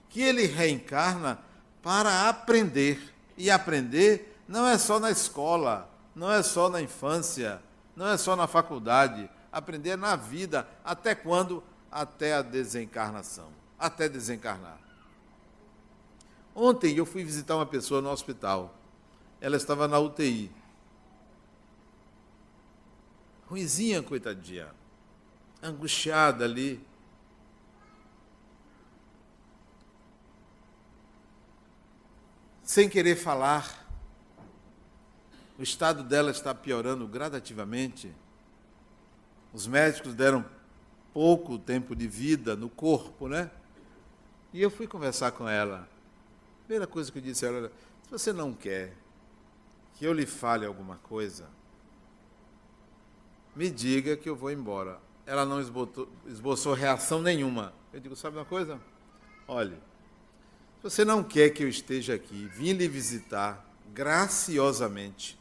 que 0.09 0.21
ele 0.21 0.45
reencarna 0.45 1.39
para 1.81 2.29
aprender. 2.29 3.13
E 3.35 3.49
aprender 3.49 4.37
não 4.47 4.67
é 4.67 4.77
só 4.77 4.99
na 4.99 5.09
escola, 5.09 5.89
não 6.15 6.31
é 6.31 6.43
só 6.43 6.69
na 6.69 6.81
infância, 6.81 7.61
não 7.95 8.07
é 8.07 8.17
só 8.17 8.35
na 8.35 8.45
faculdade. 8.45 9.29
Aprender 9.51 9.95
na 9.95 10.15
vida. 10.15 10.67
Até 10.83 11.15
quando? 11.15 11.63
Até 11.91 12.35
a 12.35 12.41
desencarnação. 12.41 13.49
Até 13.77 14.07
desencarnar. 14.07 14.77
Ontem 16.55 16.95
eu 16.95 17.05
fui 17.05 17.23
visitar 17.23 17.55
uma 17.55 17.65
pessoa 17.65 18.01
no 18.01 18.09
hospital. 18.09 18.75
Ela 19.41 19.57
estava 19.57 19.87
na 19.87 19.99
UTI. 19.99 20.51
Ruizinha, 23.53 24.01
coitadinha. 24.01 24.67
Angustiada 25.61 26.43
ali. 26.43 26.83
Sem 32.63 32.89
querer 32.89 33.15
falar. 33.15 33.87
O 35.59 35.61
estado 35.61 36.03
dela 36.03 36.31
está 36.31 36.55
piorando 36.55 37.07
gradativamente. 37.07 38.11
Os 39.53 39.67
médicos 39.67 40.15
deram 40.15 40.43
pouco 41.13 41.59
tempo 41.59 41.95
de 41.95 42.07
vida 42.07 42.55
no 42.55 42.71
corpo, 42.71 43.27
né? 43.27 43.51
E 44.51 44.63
eu 44.63 44.71
fui 44.71 44.87
conversar 44.87 45.31
com 45.31 45.47
ela. 45.47 45.87
Primeira 46.65 46.87
coisa 46.87 47.11
que 47.11 47.19
eu 47.19 47.21
disse 47.21 47.45
a 47.45 47.49
ela, 47.49 47.71
se 48.01 48.09
você 48.09 48.33
não 48.33 48.51
quer 48.51 48.95
que 49.93 50.05
eu 50.05 50.11
lhe 50.11 50.25
fale 50.25 50.65
alguma 50.65 50.97
coisa, 50.97 51.47
me 53.55 53.69
diga 53.69 54.17
que 54.17 54.29
eu 54.29 54.35
vou 54.35 54.51
embora. 54.51 54.99
Ela 55.25 55.45
não 55.45 55.59
esboçou, 55.59 56.09
esboçou 56.27 56.73
reação 56.73 57.21
nenhuma. 57.21 57.73
Eu 57.93 57.99
digo, 57.99 58.15
sabe 58.15 58.37
uma 58.37 58.45
coisa? 58.45 58.79
Olhe, 59.47 59.75
se 60.77 60.83
você 60.83 61.05
não 61.05 61.23
quer 61.23 61.49
que 61.49 61.63
eu 61.63 61.69
esteja 61.69 62.15
aqui, 62.15 62.45
vim 62.53 62.73
lhe 62.73 62.87
visitar 62.87 63.65
graciosamente. 63.93 65.39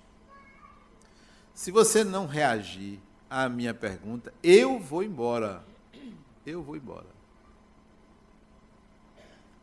Se 1.55 1.71
você 1.71 2.05
não 2.05 2.27
reagir 2.27 3.01
à 3.29 3.49
minha 3.49 3.75
pergunta, 3.75 4.33
eu 4.43 4.79
vou 4.79 5.03
embora. 5.03 5.65
Eu 6.45 6.63
vou 6.63 6.77
embora. 6.77 7.07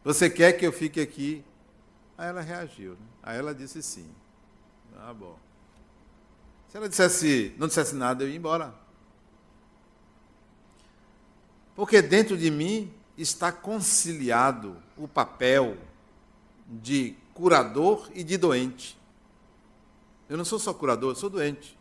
Você 0.03 0.29
quer 0.29 0.53
que 0.53 0.65
eu 0.65 0.71
fique 0.71 0.99
aqui 0.99 1.43
Aí 2.19 2.27
ela 2.27 2.41
reagiu. 2.41 2.91
Né? 2.91 3.07
Aí 3.23 3.37
ela 3.37 3.55
disse 3.55 3.81
sim. 3.81 4.13
Ah, 4.97 5.13
bom. 5.13 5.37
Se 6.69 6.77
ela 6.77 6.87
dissesse, 6.87 7.55
não 7.57 7.67
dissesse 7.67 7.95
nada, 7.95 8.23
eu 8.23 8.29
ia 8.29 8.35
embora. 8.35 8.73
Porque 11.75 12.01
dentro 12.01 12.37
de 12.37 12.51
mim 12.51 12.93
está 13.17 13.51
conciliado 13.51 14.77
o 14.95 15.07
papel 15.07 15.77
de 16.67 17.15
curador 17.33 18.09
e 18.13 18.23
de 18.23 18.37
doente. 18.37 18.99
Eu 20.29 20.37
não 20.37 20.45
sou 20.45 20.59
só 20.59 20.71
curador, 20.73 21.11
eu 21.11 21.15
sou 21.15 21.29
doente. 21.29 21.77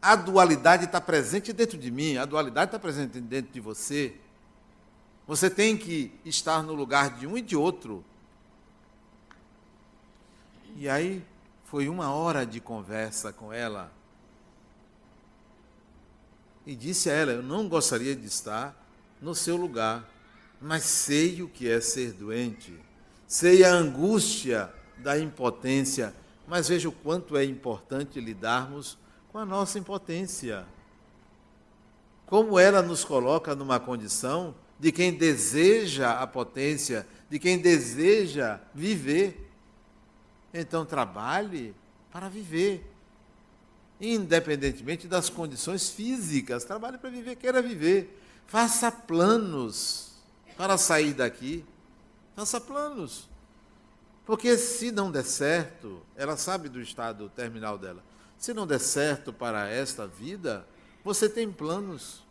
A 0.00 0.14
dualidade 0.14 0.84
está 0.84 1.00
presente 1.00 1.52
dentro 1.52 1.76
de 1.76 1.90
mim, 1.90 2.16
a 2.16 2.24
dualidade 2.24 2.68
está 2.68 2.78
presente 2.78 3.20
dentro 3.20 3.52
de 3.52 3.60
você. 3.60 4.16
Você 5.26 5.50
tem 5.50 5.76
que 5.76 6.12
estar 6.24 6.62
no 6.62 6.74
lugar 6.74 7.18
de 7.18 7.26
um 7.26 7.36
e 7.36 7.42
de 7.42 7.56
outro. 7.56 8.04
E 10.76 10.88
aí 10.88 11.24
foi 11.70 11.88
uma 11.88 12.12
hora 12.12 12.44
de 12.44 12.60
conversa 12.60 13.32
com 13.32 13.52
ela. 13.52 13.92
E 16.66 16.74
disse 16.74 17.08
a 17.08 17.12
ela: 17.12 17.30
Eu 17.30 17.44
não 17.44 17.68
gostaria 17.68 18.16
de 18.16 18.26
estar 18.26 18.74
no 19.22 19.36
seu 19.36 19.56
lugar, 19.56 20.04
mas 20.60 20.82
sei 20.82 21.42
o 21.42 21.48
que 21.48 21.70
é 21.70 21.80
ser 21.80 22.12
doente. 22.12 22.76
Sei 23.24 23.62
a 23.62 23.72
angústia 23.72 24.74
da 24.98 25.16
impotência, 25.16 26.12
mas 26.44 26.66
veja 26.66 26.88
o 26.88 26.92
quanto 26.92 27.36
é 27.36 27.44
importante 27.44 28.20
lidarmos 28.20 28.98
com 29.30 29.38
a 29.38 29.46
nossa 29.46 29.78
impotência. 29.78 30.66
Como 32.26 32.58
ela 32.58 32.82
nos 32.82 33.04
coloca 33.04 33.54
numa 33.54 33.78
condição 33.78 34.56
de 34.76 34.90
quem 34.90 35.14
deseja 35.14 36.18
a 36.18 36.26
potência, 36.26 37.06
de 37.28 37.38
quem 37.38 37.58
deseja 37.58 38.58
viver. 38.74 39.49
Então 40.52 40.84
trabalhe 40.84 41.74
para 42.10 42.28
viver. 42.28 42.86
Independentemente 44.00 45.06
das 45.06 45.28
condições 45.28 45.90
físicas, 45.90 46.64
trabalhe 46.64 46.98
para 46.98 47.10
viver, 47.10 47.36
queira 47.36 47.60
viver. 47.60 48.18
Faça 48.46 48.90
planos 48.90 50.12
para 50.56 50.78
sair 50.78 51.12
daqui. 51.12 51.64
Faça 52.34 52.60
planos. 52.60 53.28
Porque 54.24 54.56
se 54.56 54.90
não 54.90 55.10
der 55.10 55.24
certo, 55.24 56.02
ela 56.16 56.36
sabe 56.36 56.68
do 56.68 56.80
estado 56.80 57.28
terminal 57.30 57.76
dela. 57.76 58.02
Se 58.38 58.54
não 58.54 58.66
der 58.66 58.80
certo 58.80 59.32
para 59.32 59.68
esta 59.68 60.06
vida, 60.06 60.66
você 61.04 61.28
tem 61.28 61.50
planos. 61.52 62.22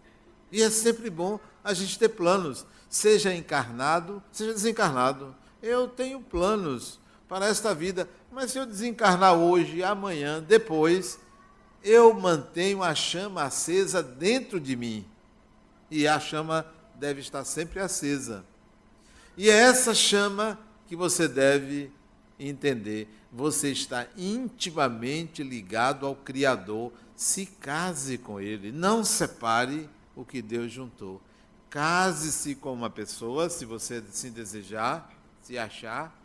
E 0.52 0.62
é 0.62 0.70
sempre 0.70 1.10
bom 1.10 1.40
a 1.64 1.74
gente 1.74 2.00
ter 2.00 2.10
planos, 2.10 2.66
seja 2.90 3.34
encarnado, 3.34 4.24
seja 4.32 4.54
desencarnado. 4.54 5.36
Eu 5.62 5.88
tenho 5.88 6.20
planos 6.22 6.99
para 7.30 7.46
esta 7.46 7.76
vida, 7.76 8.10
mas 8.32 8.52
se 8.52 8.58
eu 8.58 8.66
desencarnar 8.66 9.36
hoje, 9.36 9.84
amanhã, 9.84 10.42
depois, 10.42 11.20
eu 11.84 12.12
mantenho 12.12 12.82
a 12.82 12.96
chama 12.96 13.44
acesa 13.44 14.02
dentro 14.02 14.60
de 14.60 14.76
mim. 14.76 15.06
E 15.92 16.08
a 16.08 16.20
chama 16.20 16.66
deve 16.96 17.22
estar 17.22 17.46
sempre 17.46 17.80
acesa. 17.80 18.44
E 19.38 19.48
é 19.48 19.54
essa 19.54 19.94
chama 19.94 20.60
que 20.88 20.96
você 20.96 21.28
deve 21.28 21.92
entender. 22.40 23.08
Você 23.32 23.72
está 23.72 24.08
intimamente 24.18 25.44
ligado 25.44 26.08
ao 26.08 26.16
Criador. 26.16 26.92
Se 27.16 27.46
case 27.46 28.18
com 28.18 28.42
Ele, 28.42 28.72
não 28.72 29.04
separe 29.04 29.88
o 30.16 30.26
que 30.26 30.42
Deus 30.42 30.72
juntou. 30.72 31.22
Case-se 31.70 32.56
com 32.56 32.74
uma 32.74 32.90
pessoa, 32.90 33.50
se 33.50 33.66
você 33.66 34.04
se 34.10 34.32
desejar, 34.32 35.14
se 35.44 35.58
achar. 35.58 36.19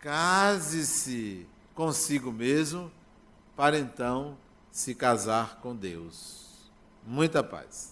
Case-se 0.00 1.46
consigo 1.74 2.32
mesmo, 2.32 2.90
para 3.54 3.78
então 3.78 4.36
se 4.72 4.94
casar 4.94 5.60
com 5.60 5.76
Deus. 5.76 6.70
Muita 7.06 7.42
paz. 7.42 7.89